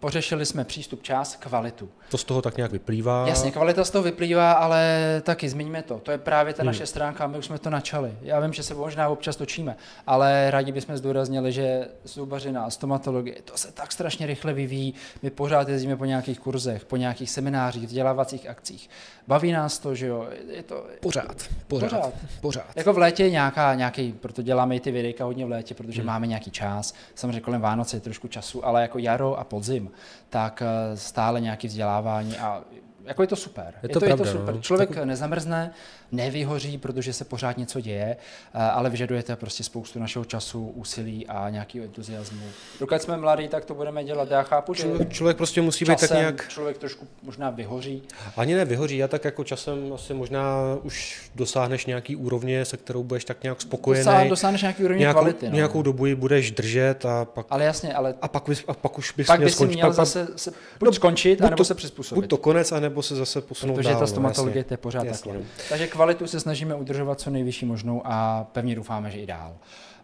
pořešili 0.00 0.46
jsme 0.46 0.64
přístup, 0.64 1.02
čas, 1.02 1.36
kvalitu. 1.36 1.88
To 2.10 2.18
z 2.18 2.24
toho 2.24 2.42
tak 2.42 2.56
nějak 2.56 2.72
vyplývá. 2.72 3.28
Jasně, 3.28 3.50
kvalita 3.50 3.84
z 3.84 3.90
toho 3.90 4.02
vyplývá, 4.02 4.52
ale 4.52 4.96
taky 5.24 5.48
zmiňme 5.48 5.82
to. 5.82 5.98
To 5.98 6.10
je 6.10 6.18
právě 6.18 6.54
ta 6.54 6.62
Hmm. 6.62 6.66
naše 6.66 6.86
stránka, 6.86 7.26
my 7.26 7.38
už 7.38 7.46
jsme 7.46 7.58
to 7.58 7.70
načali. 7.70 8.12
Já 8.22 8.40
vím, 8.40 8.52
že 8.52 8.62
se 8.62 8.74
možná 8.74 9.08
občas 9.08 9.36
točíme, 9.36 9.76
ale 10.06 10.50
rádi 10.50 10.72
bychom 10.72 10.96
zdůraznili, 10.96 11.52
že 11.52 11.88
zubařina 12.04 12.64
a 12.64 12.70
stomatologie, 12.70 13.36
to 13.44 13.56
se 13.56 13.72
tak 13.72 13.92
strašně 13.92 14.26
rychle 14.26 14.52
vyvíjí. 14.52 14.94
My 15.22 15.30
pořád 15.30 15.68
jezdíme 15.68 15.96
po 15.96 16.04
nějakých 16.04 16.40
kurzech, 16.40 16.84
po 16.84 16.96
nějakých 16.96 17.30
seminářích, 17.30 17.86
vzdělávacích 17.86 18.48
akcích. 18.48 18.90
Baví 19.26 19.52
nás 19.52 19.78
to, 19.78 19.94
že 19.94 20.06
jo, 20.06 20.26
je 20.50 20.62
to... 20.62 20.86
Pořád, 21.00 21.26
pořád, 21.68 21.88
Pořád. 21.90 22.12
pořád. 22.40 22.66
Jako 22.76 22.92
v 22.92 22.98
létě 22.98 23.24
je 23.24 23.30
nějaká, 23.30 23.74
nějaký, 23.74 24.12
proto 24.12 24.42
děláme 24.42 24.76
i 24.76 24.80
ty 24.80 24.90
videjka 24.90 25.24
hodně 25.24 25.46
v 25.46 25.50
létě, 25.50 25.74
protože 25.74 26.00
Hmm. 26.00 26.06
máme 26.06 26.26
nějaký 26.26 26.50
čas. 26.50 26.94
Samozřejmě 27.14 27.40
kolem 27.40 27.60
Vánoce 27.60 27.96
je 27.96 28.00
trošku 28.00 28.28
času, 28.28 28.66
ale 28.66 28.82
jako 28.82 28.98
jaro 28.98 29.38
a 29.38 29.44
podzim, 29.44 29.85
tak 30.30 30.62
eh, 30.62 30.96
stále 30.96 31.40
nějaký 31.40 31.68
vzdělávání 31.68 32.38
a 32.38 32.64
jako 33.06 33.22
je 33.22 33.26
to 33.28 33.36
super. 33.36 33.64
Je 33.66 33.72
je 33.82 33.88
to 33.88 33.98
to, 34.00 34.04
je 34.04 34.08
pravda, 34.08 34.24
to 34.32 34.38
super. 34.38 34.54
no. 34.54 34.60
Člověk 34.60 34.88
Tak- 34.94 35.04
nezamrzne, 35.04 35.70
nevyhoří, 36.12 36.78
protože 36.78 37.12
se 37.12 37.24
pořád 37.24 37.58
něco 37.58 37.80
děje, 37.80 38.16
eh, 38.54 38.58
ale 38.58 38.90
vyžadujete 38.90 39.36
prostě 39.36 39.64
spoustu 39.64 39.98
našeho 39.98 40.24
času, 40.24 40.66
úsilí 40.74 41.26
a 41.26 41.50
nějakého 41.50 41.84
entuziasmu. 41.84 42.40
Dokud 42.80 43.02
jsme 43.02 43.16
mladí, 43.16 43.48
tak 43.48 43.64
to 43.64 43.74
budeme 43.74 44.04
dělat. 44.04 44.30
Já 44.30 44.42
chápu, 44.42 44.74
že 44.74 44.82
Člověk, 44.82 45.12
člověk 45.12 45.36
prostě 45.36 45.62
musí 45.62 45.84
být 45.84 46.00
tak 46.00 46.10
nějak, 46.10 46.48
člověk 46.48 46.78
trošku 46.78 47.06
možná 47.22 47.50
vyhoří. 47.50 48.02
ani 48.36 48.54
ne 48.54 48.64
vyhoří, 48.64 49.02
a 49.02 49.08
tak 49.08 49.24
jako 49.24 49.44
časem 49.44 49.92
asi 49.94 50.14
možná 50.14 50.56
už 50.82 51.20
dosáhneš 51.34 51.86
nějaký 51.86 52.16
úrovně, 52.16 52.64
se 52.64 52.76
kterou 52.76 53.02
budeš 53.02 53.24
tak 53.24 53.42
nějak 53.42 53.60
spokojený. 53.60 54.04
Dosáh, 54.04 54.28
dosáhneš 54.28 54.62
nějaký 54.62 54.84
úrovně 54.84 55.00
nějakou, 55.00 55.18
kvality. 55.20 55.48
No. 55.48 55.54
nějakou 55.54 55.82
dobu 55.82 56.06
ji 56.06 56.14
budeš 56.14 56.50
držet 56.50 57.06
a 57.06 57.24
pak, 57.24 57.46
Ale 57.50 57.64
jasně, 57.64 57.94
ale 57.94 58.14
a 58.22 58.28
pak, 58.28 58.48
bys, 58.48 58.64
a 58.68 58.74
pak 58.74 58.98
už 58.98 59.12
bys 59.16 59.26
pak 59.26 59.38
měl 59.38 59.46
by 59.46 59.50
si 59.50 59.54
skončit. 59.56 59.74
měl 59.74 59.86
pak, 59.88 59.96
pak- 59.96 60.06
zase 60.06 60.26
se, 60.36 60.50
buď 60.50 60.86
No, 60.86 60.92
skončit, 60.92 61.36
buď 61.38 61.46
anebo 61.46 61.56
to- 61.56 61.64
se 61.64 61.74
přizpůsobit. 61.74 62.22
Buď 62.24 62.30
to 62.30 62.36
konec, 62.36 62.72
anebo 62.72 62.95
se 63.02 63.16
zase 63.16 63.40
posunout 63.40 63.74
Protože 63.74 63.88
dál. 63.88 63.98
ta 63.98 64.00
no, 64.00 64.06
stomatologie 64.06 64.64
to 64.64 64.74
je 64.74 64.78
pořád 64.78 65.04
Jasně, 65.04 65.32
takhle. 65.32 65.42
no. 65.44 65.50
Takže 65.68 65.86
kvalitu 65.86 66.26
se 66.26 66.40
snažíme 66.40 66.74
udržovat 66.74 67.20
co 67.20 67.30
nejvyšší 67.30 67.66
možnou 67.66 68.02
a 68.04 68.46
pevně 68.52 68.74
doufáme, 68.76 69.10
že 69.10 69.18
i 69.18 69.26
dál. 69.26 69.56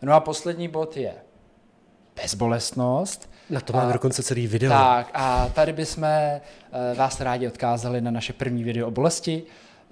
No 0.03 0.13
a 0.13 0.21
poslední 0.21 0.69
bod 0.69 0.97
je 0.97 1.13
bezbolestnost. 2.23 3.31
Na 3.51 3.61
to 3.61 3.73
máme 3.73 3.91
A- 3.91 3.93
dokonce 3.93 4.23
celý 4.23 4.47
video. 4.47 4.71
Tak 4.71 5.11
a 5.15 5.49
tady 5.49 5.73
bychom 5.73 6.05
eh, 6.05 6.41
vás 6.97 7.21
rádi 7.21 7.47
odkázali 7.47 8.01
na 8.01 8.11
naše 8.11 8.33
první 8.33 8.65
video 8.65 8.89
o 8.89 8.91
bolesti. 8.91 9.43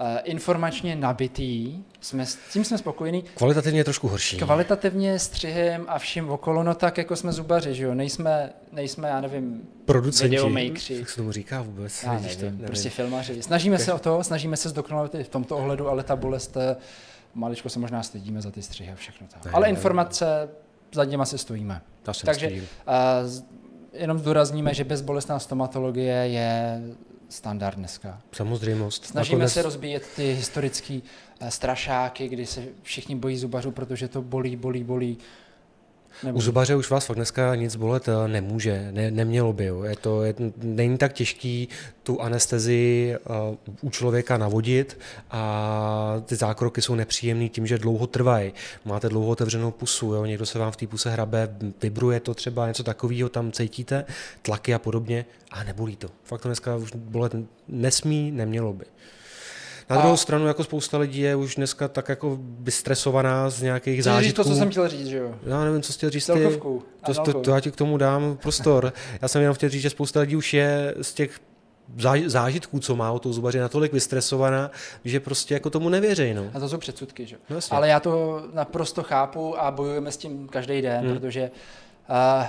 Eh, 0.02 0.20
Informačně 0.24 0.96
nabitý, 0.96 1.78
jsme, 2.00 2.26
s 2.26 2.38
tím 2.52 2.64
jsme 2.64 2.78
spokojení. 2.78 3.24
Kvalitativně 3.34 3.84
trošku 3.84 4.08
horší. 4.08 4.36
Kvalitativně 4.38 5.18
střihem 5.18 5.84
a 5.88 5.98
vším 5.98 6.30
okolo, 6.30 6.62
no 6.62 6.74
tak 6.74 6.98
jako 6.98 7.16
jsme 7.16 7.32
zubaři, 7.32 7.74
že 7.74 7.84
jo, 7.84 7.94
nejsme, 7.94 8.52
nejsme 8.72 9.08
já 9.08 9.20
nevím, 9.20 9.62
Producenti. 9.84 10.28
videomakeri. 10.28 10.98
Jak 10.98 11.10
se 11.10 11.16
tomu 11.16 11.32
říká 11.32 11.62
vůbec? 11.62 12.02
Já 12.02 12.14
Vidíš 12.14 12.36
to? 12.36 12.44
nevím, 12.44 12.60
prostě 12.66 12.90
filmaři. 12.90 13.42
Snažíme 13.42 13.78
se 13.78 13.92
o 13.92 13.98
to, 13.98 14.24
snažíme 14.24 14.56
se 14.56 14.68
zdokonalit 14.68 15.14
i 15.14 15.24
v 15.24 15.28
tomto 15.28 15.56
ohledu, 15.56 15.88
ale 15.88 16.02
ta 16.02 16.16
bolest, 16.16 16.56
maličko 17.34 17.68
se 17.68 17.78
možná 17.78 18.02
stydíme 18.02 18.42
za 18.42 18.50
ty 18.50 18.62
střihy 18.62 18.92
a 18.92 18.94
všechno 18.94 19.26
to. 19.26 19.48
Ne, 19.48 19.52
Ale 19.54 19.66
ne, 19.66 19.70
informace, 19.70 20.48
za 20.94 21.04
něma 21.04 21.24
se 21.24 21.38
stojíme. 21.38 21.82
Takže 22.24 22.50
uh, 22.50 22.54
jenom 23.92 24.18
zdůrazníme, 24.18 24.74
že 24.74 24.84
bezbolestná 24.84 25.38
stomatologie 25.38 26.14
je 26.14 26.80
standard 27.31 27.75
dneska. 27.79 28.21
Samozřejmost. 28.33 29.05
Snažíme 29.07 29.45
Nakonec- 29.45 29.53
se 29.53 29.62
rozbíjet 29.62 30.07
ty 30.16 30.33
historické 30.35 31.01
strašáky, 31.49 32.29
kdy 32.29 32.47
se 32.47 32.64
všichni 32.83 33.16
bojí 33.16 33.37
zubařů, 33.37 33.71
protože 33.71 34.09
to 34.09 34.23
bolí, 34.23 34.57
bolí, 34.57 34.85
bolí. 34.85 35.19
U 36.33 36.40
zubaře 36.40 36.76
už 36.76 36.90
vás 36.90 37.06
fakt 37.06 37.16
dneska 37.16 37.54
nic 37.54 37.76
bolet 37.76 38.09
eh, 38.09 38.28
nemůže, 38.28 38.88
ne, 38.92 39.11
nemělo 39.11 39.52
by. 39.52 39.64
Jo. 39.64 39.83
Je 39.83 39.96
to, 39.96 40.22
je, 40.22 40.35
není 40.56 40.98
tak 40.98 41.12
těžký 41.12 41.68
tu 42.02 42.20
anestezi 42.20 43.14
uh, 43.50 43.56
u 43.80 43.90
člověka 43.90 44.38
navodit 44.38 44.98
a 45.30 46.22
ty 46.24 46.37
zákroky 46.37 46.83
jsou 46.83 46.94
nepříjemný 46.94 47.48
tím, 47.48 47.66
že 47.66 47.78
dlouho 47.78 48.06
trvají. 48.06 48.52
Máte 48.85 49.09
dlouho 49.09 49.28
otevřenou 49.28 49.70
pusu, 49.70 50.14
jo. 50.14 50.24
někdo 50.24 50.46
se 50.46 50.59
vám 50.59 50.72
v 50.72 50.76
té 50.76 50.87
puse 50.87 51.11
hrabe, 51.11 51.56
vibruje 51.83 52.20
to 52.20 52.35
třeba, 52.35 52.68
něco 52.68 52.83
takového 52.83 53.28
tam 53.28 53.52
cítíte, 53.52 54.04
tlaky 54.42 54.74
a 54.74 54.78
podobně 54.78 55.24
a 55.50 55.64
nebolí 55.64 55.96
to. 55.96 56.09
Fakt 56.24 56.40
to 56.40 56.48
dneska 56.48 56.76
už 56.76 56.90
bolet 56.94 57.33
nesmí, 57.68 58.30
nemělo 58.30 58.72
by. 58.72 58.85
Na 59.90 59.96
A- 59.96 60.00
druhou 60.00 60.16
stranu, 60.16 60.46
jako 60.46 60.64
spousta 60.64 60.98
lidí 60.98 61.20
je 61.20 61.37
už 61.37 61.55
dneska 61.55 61.88
tak 61.88 62.09
jako 62.09 62.38
vystresovaná 62.40 63.50
z 63.50 63.62
nějakých 63.62 63.94
Chci 63.94 63.96
říct 63.96 64.05
zážitků. 64.05 64.42
to, 64.42 64.48
co 64.48 64.55
jsem 64.57 64.70
chtěl 64.70 64.88
říct, 64.88 65.07
že 65.07 65.16
jo? 65.16 65.35
Já 65.46 65.64
nevím, 65.64 65.83
co 65.83 65.92
chtěl 65.92 66.11
říct 66.11 66.26
ty. 66.26 66.61
To, 67.07 67.14
to, 67.24 67.40
to, 67.40 67.50
já 67.50 67.61
ti 67.61 67.70
k 67.70 67.76
tomu 67.76 67.96
dám 67.96 68.37
prostor. 68.42 68.92
Já 69.22 69.29
jsem 69.29 69.42
jenom 69.42 69.55
chtěl 69.55 69.68
říct, 69.68 69.83
že 69.83 69.90
spousta 69.90 70.20
lidí 70.20 70.37
už 70.37 70.55
je 70.55 70.94
z 71.03 71.14
těch 71.14 71.40
zá- 71.98 72.29
zážitků, 72.29 72.79
co 72.81 72.96
má 72.96 73.12
o 73.12 73.18
tou 73.18 73.33
zubaři, 73.33 73.59
natolik 73.59 73.92
vystresovaná, 73.92 74.70
že 75.05 75.20
prostě 75.20 75.55
jako 75.55 75.70
tomu 75.70 75.88
nevěří. 75.88 76.35
No. 76.35 76.50
A 76.55 76.61
to 76.61 76.68
jsou 76.68 76.79
předsudky, 76.79 77.26
že? 77.26 77.35
jo? 77.35 77.40
No 77.50 77.57
jasně. 77.57 77.76
Ale 77.76 77.88
já 77.88 78.00
to 78.00 78.42
naprosto 78.55 79.03
chápu 79.03 79.61
a 79.61 79.70
bojujeme 79.70 80.12
s 80.12 80.16
tím 80.16 80.48
každý 80.48 80.83
den, 80.83 81.05
hmm. 81.05 81.12
protože 81.12 81.50
uh, 82.11 82.46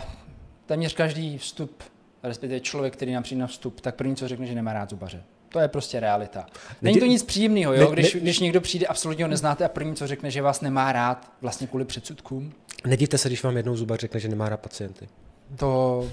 téměř 0.66 0.94
každý 0.94 1.38
vstup, 1.38 1.84
respektive 2.24 2.60
člověk, 2.60 2.94
který 2.94 3.14
nám 3.14 3.24
přijde 3.24 3.42
na 3.42 3.48
vstup, 3.48 3.82
tak 3.82 3.96
první, 3.96 4.16
co 4.16 4.28
řekne, 4.28 4.46
že 4.46 4.56
nemá 4.56 4.74
rád 4.74 4.90
zubaře. 4.90 5.24
To 5.52 5.60
je 5.60 5.68
prostě 5.68 6.00
realita. 6.00 6.46
Není 6.82 7.00
to 7.00 7.06
nic 7.06 7.24
příjemného, 7.24 7.74
jo? 7.74 7.92
Když, 7.92 8.16
když 8.16 8.40
někdo 8.40 8.62
přijde, 8.62 8.88
absolutně 8.88 9.24
ho 9.24 9.30
neznáte 9.30 9.66
a 9.66 9.70
první, 9.70 9.96
co 9.96 10.08
řekne, 10.08 10.32
že 10.32 10.42
vás 10.42 10.62
nemá 10.62 10.92
rád, 10.92 11.32
vlastně 11.42 11.68
kvůli 11.68 11.86
předsudkům. 11.86 12.54
Nedivte 12.86 13.18
se, 13.18 13.30
když 13.30 13.44
vám 13.44 13.58
jednou 13.58 13.76
zubař 13.76 14.00
řekne, 14.00 14.20
že 14.20 14.30
nemá 14.30 14.50
rád 14.50 14.60
pacienty. 14.60 15.08
to 15.56 16.10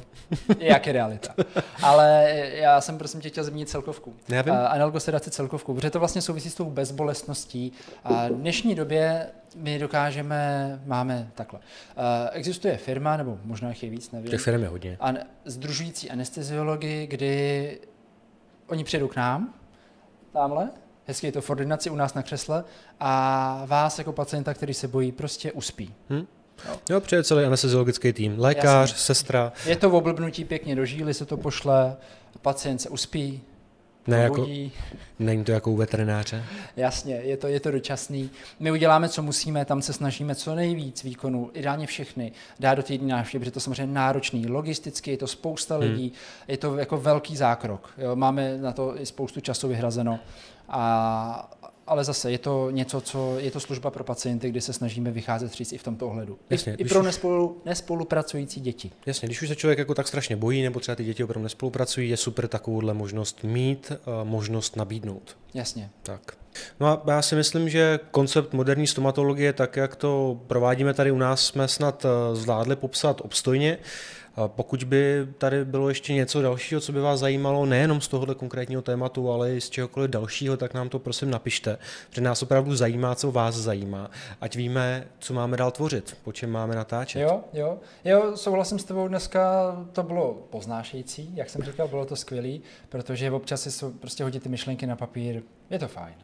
je 0.59 0.68
jak 0.68 0.87
je 0.87 0.92
realita. 0.92 1.35
Ale 1.83 2.33
já 2.53 2.81
jsem 2.81 2.98
prosím 2.98 3.20
tě 3.20 3.29
chtěl 3.29 3.44
zmínit 3.44 3.68
celkovku. 3.68 4.14
Já 4.29 4.42
vím. 4.42 4.55
Analgosedaci 4.55 5.31
celkovku, 5.31 5.74
protože 5.74 5.90
to 5.90 5.98
vlastně 5.98 6.22
souvisí 6.22 6.51
s 6.51 6.55
tou 6.55 6.64
bezbolestností. 6.64 7.72
A 8.05 8.27
v 8.29 8.31
dnešní 8.31 8.74
době 8.74 9.27
my 9.57 9.79
dokážeme, 9.79 10.81
máme 10.87 11.31
takhle. 11.35 11.61
Existuje 12.33 12.77
firma, 12.77 13.16
nebo 13.16 13.38
možná 13.44 13.68
jich 13.68 13.83
je 13.83 13.90
víc, 13.90 14.11
nevím. 14.11 14.31
Těch 14.31 14.40
firm 14.40 14.62
je 14.62 14.68
hodně. 14.68 14.96
An- 15.01 15.18
združující 15.44 16.11
anesteziology, 16.11 17.07
kdy 17.07 17.79
oni 18.69 18.85
přijedou 18.85 19.09
k 19.09 19.17
nám, 19.17 19.55
tamhle, 20.33 20.71
hezky 21.07 21.27
je 21.27 21.33
to 21.33 21.41
v 21.41 21.51
ordinaci 21.51 21.91
u 21.91 21.97
nás 21.97 22.15
na 22.15 22.23
křesle, 22.23 22.65
a 23.01 23.63
vás 23.67 23.99
jako 23.99 24.13
pacienta, 24.13 24.55
který 24.55 24.75
se 24.75 24.89
bojí, 24.89 25.13
prostě 25.13 25.53
uspí. 25.53 25.95
Jo, 26.91 27.01
přijde 27.01 27.25
celý 27.25 27.45
anesteziologický 27.45 28.13
tým. 28.13 28.35
Lékař, 28.39 28.91
Jasně. 28.91 29.05
sestra, 29.05 29.53
Je 29.67 29.77
to 29.77 29.91
v 29.91 29.95
oblbnutí 29.95 30.45
pěkně 30.45 30.77
do 30.77 30.85
žíly, 30.85 31.15
se 31.15 31.25
to 31.27 31.37
pošle, 31.37 31.97
pacient 32.43 32.79
se 32.79 32.89
uspí, 32.89 33.43
ne 34.07 34.17
jako, 34.17 34.47
není 35.19 35.45
to 35.45 35.53
jako 35.53 35.71
u 35.71 35.77
veterináře. 35.77 36.45
Jasně, 36.77 37.15
je 37.15 37.37
to, 37.37 37.47
je 37.47 37.61
to 37.61 37.71
dočasný. 37.71 38.31
My 38.61 38.71
uděláme, 38.71 39.09
co 39.09 39.23
musíme, 39.23 39.65
tam 39.65 39.83
se 39.83 39.93
snažíme 39.93 40.35
co 40.35 40.55
nejvíc 40.55 41.05
výkonů, 41.05 41.51
ideálně 41.55 41.87
všechny, 41.87 42.33
dát 42.61 42.75
do 42.75 42.83
týdní 42.83 43.09
návštěvy, 43.09 43.41
protože 43.43 43.51
to 43.51 43.61
samozřejmě 43.61 43.95
náročný. 43.95 44.47
Logisticky 44.47 45.11
je 45.11 45.17
to 45.17 45.27
spousta 45.27 45.77
lidí, 45.77 46.13
je 46.49 46.57
to 46.57 46.77
jako 46.77 46.97
velký 46.97 47.37
zákrok. 47.37 47.91
Jo, 47.99 48.17
máme 48.17 48.59
na 48.59 48.73
to 48.73 49.01
i 49.01 49.07
spoustu 49.07 49.41
času 49.41 49.69
vyhrazeno. 49.69 50.19
A, 50.69 51.51
ale 51.90 52.05
zase 52.05 52.33
je 52.33 52.38
to 52.38 52.70
něco, 52.70 53.01
co 53.01 53.38
je 53.38 53.51
to 53.51 53.61
služba 53.61 53.90
pro 53.90 54.05
pacienty, 54.05 54.51
kdy 54.51 54.61
se 54.61 54.72
snažíme 54.72 55.11
vycházet 55.11 55.53
říct 55.53 55.72
i 55.72 55.79
v 55.79 55.83
tomto 55.83 56.07
ohledu. 56.09 56.38
Jasně, 56.51 56.74
I, 56.74 56.83
i 56.83 56.85
pro 56.85 57.01
už- 57.01 57.07
nespolu, 57.07 57.61
nespolupracující 57.64 58.61
děti. 58.61 58.90
Jasně, 59.07 59.27
když 59.27 59.42
už 59.42 59.48
se 59.48 59.57
člověk 59.57 59.79
jako 59.79 59.94
tak 59.94 60.09
strašně 60.09 60.37
bojí, 60.37 60.62
nebo 60.62 60.81
třeba 60.81 60.96
ty 60.96 61.05
děti 61.05 61.24
opravdu 61.24 61.42
nespolupracují, 61.42 62.11
je 62.11 62.16
super 62.16 62.48
takovouhle 62.48 62.94
možnost 62.94 63.42
mít, 63.42 63.92
a 64.20 64.24
možnost 64.24 64.77
nabídnout. 64.77 65.37
Jasně. 65.55 65.90
Tak. 66.03 66.33
No 66.81 66.87
a 66.87 67.03
já 67.07 67.22
si 67.22 67.35
myslím, 67.35 67.68
že 67.68 68.01
koncept 68.11 68.53
moderní 68.53 68.87
stomatologie, 68.87 69.53
tak 69.53 69.77
jak 69.77 69.96
to 69.96 70.40
provádíme 70.46 70.94
tady 70.94 71.11
u 71.11 71.18
nás, 71.18 71.46
jsme 71.46 71.68
snad 71.68 72.05
eh, 72.05 72.37
zvládli 72.37 72.77
popsat 72.77 73.20
obstojně. 73.24 73.79
Pokud 74.46 74.85
by 74.85 75.29
tady 75.38 75.64
bylo 75.64 75.88
ještě 75.88 76.12
něco 76.12 76.42
dalšího, 76.42 76.81
co 76.81 76.92
by 76.92 77.01
vás 77.01 77.20
zajímalo, 77.20 77.66
nejenom 77.66 78.01
z 78.01 78.09
tohohle 78.09 78.35
konkrétního 78.35 78.83
tématu, 78.83 79.33
ale 79.33 79.57
i 79.57 79.61
z 79.61 79.70
čehokoliv 79.70 80.11
dalšího, 80.11 80.57
tak 80.57 80.74
nám 80.74 80.88
to 80.88 80.98
prosím 80.98 81.31
napište, 81.31 81.79
protože 82.09 82.20
nás 82.20 82.42
opravdu 82.42 82.77
zajímá, 82.77 83.14
co 83.14 83.33
vás 83.33 83.55
zajímá, 83.55 84.11
ať 84.40 84.57
víme, 84.57 85.09
co 85.18 85.35
máme 85.35 85.57
dál 85.57 85.70
tvořit, 85.70 86.16
po 86.24 86.33
čem 86.33 86.51
máme 86.51 86.74
natáčet. 86.74 87.22
Jo, 87.22 87.40
jo, 87.53 87.79
jo, 88.05 88.37
souhlasím 88.37 88.79
s 88.79 88.85
tebou, 88.85 89.09
dneska 89.09 89.72
to 89.92 90.03
bylo 90.03 90.35
poznášející, 90.51 91.33
jak 91.35 91.51
jsem 91.51 91.62
říkal, 91.62 91.88
bylo 91.88 92.05
to 92.05 92.16
skvělý, 92.16 92.62
protože 92.88 93.31
občas 93.31 93.62
si 93.62 93.87
prostě 94.01 94.24
hodit 94.24 94.42
ty 94.42 94.48
myšlenky 94.48 94.87
na 94.87 94.96
papír, 94.96 95.42
je 95.70 95.79
to 95.79 95.88
fajn. 95.88 96.14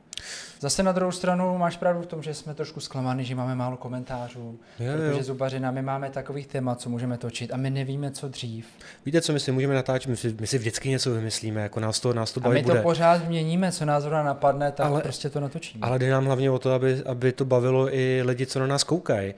Zase 0.60 0.82
na 0.82 0.92
druhou 0.92 1.12
stranu 1.12 1.58
máš 1.58 1.76
pravdu 1.76 2.02
v 2.02 2.06
tom, 2.06 2.22
že 2.22 2.34
jsme 2.34 2.54
trošku 2.54 2.80
zklamaní, 2.80 3.24
že 3.24 3.34
máme 3.34 3.54
málo 3.54 3.76
komentářů, 3.76 4.58
Jo, 4.80 4.92
protože 4.92 5.18
jo. 5.18 5.22
zubařina, 5.22 5.70
my 5.70 5.82
máme 5.82 6.10
takových 6.10 6.46
témat, 6.46 6.80
co 6.80 6.90
můžeme 6.90 7.18
točit 7.18 7.52
a 7.52 7.56
my 7.56 7.70
nevíme, 7.70 8.10
co 8.10 8.28
dřív. 8.28 8.66
Víte, 9.06 9.20
co 9.20 9.32
my 9.32 9.40
si 9.40 9.52
můžeme 9.52 9.74
natáčet? 9.74 10.10
My 10.10 10.16
si, 10.16 10.36
my 10.40 10.46
si 10.46 10.58
vždycky 10.58 10.88
něco 10.88 11.10
vymyslíme, 11.14 11.60
jako 11.62 11.80
nás 11.80 12.00
to, 12.00 12.12
nás 12.14 12.32
to 12.32 12.40
A 12.40 12.42
bavit 12.42 12.54
my 12.58 12.62
to 12.62 12.68
bude. 12.68 12.82
pořád 12.82 13.28
měníme, 13.28 13.72
co 13.72 13.84
nás 13.84 14.02
zrovna 14.02 14.22
napadne, 14.22 14.72
tak 14.72 14.86
Ale- 14.86 15.00
prostě 15.02 15.30
to 15.30 15.40
natočíme. 15.40 15.86
Ale 15.86 15.98
jde 15.98 16.10
nám 16.10 16.24
hlavně 16.26 16.50
o 16.50 16.58
to, 16.58 16.72
aby, 16.72 17.02
aby 17.06 17.32
to 17.32 17.44
bavilo 17.44 17.94
i 17.96 18.22
lidi, 18.24 18.46
co 18.46 18.58
na 18.60 18.66
nás 18.66 18.84
koukají. 18.84 19.34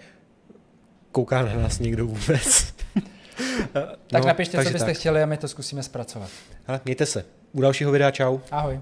Kouká 1.12 1.42
na 1.42 1.54
nás 1.54 1.78
někdo 1.78 2.06
vůbec? 2.06 2.72
tak 3.72 4.20
No, 4.22 4.26
napište, 4.26 4.64
co 4.64 4.70
byste 4.70 4.86
tak. 4.86 4.96
chtěli 4.96 5.22
a 5.22 5.26
my 5.26 5.36
to 5.36 5.48
zkusíme 5.48 5.82
zpracovat. 5.82 6.30
Hele, 6.66 6.80
mějte 6.84 7.06
se. 7.06 7.24
U 7.52 7.60
dalšího 7.60 7.92
videa 7.92 8.10
čau. 8.10 8.38
Ahoj. 8.50 8.80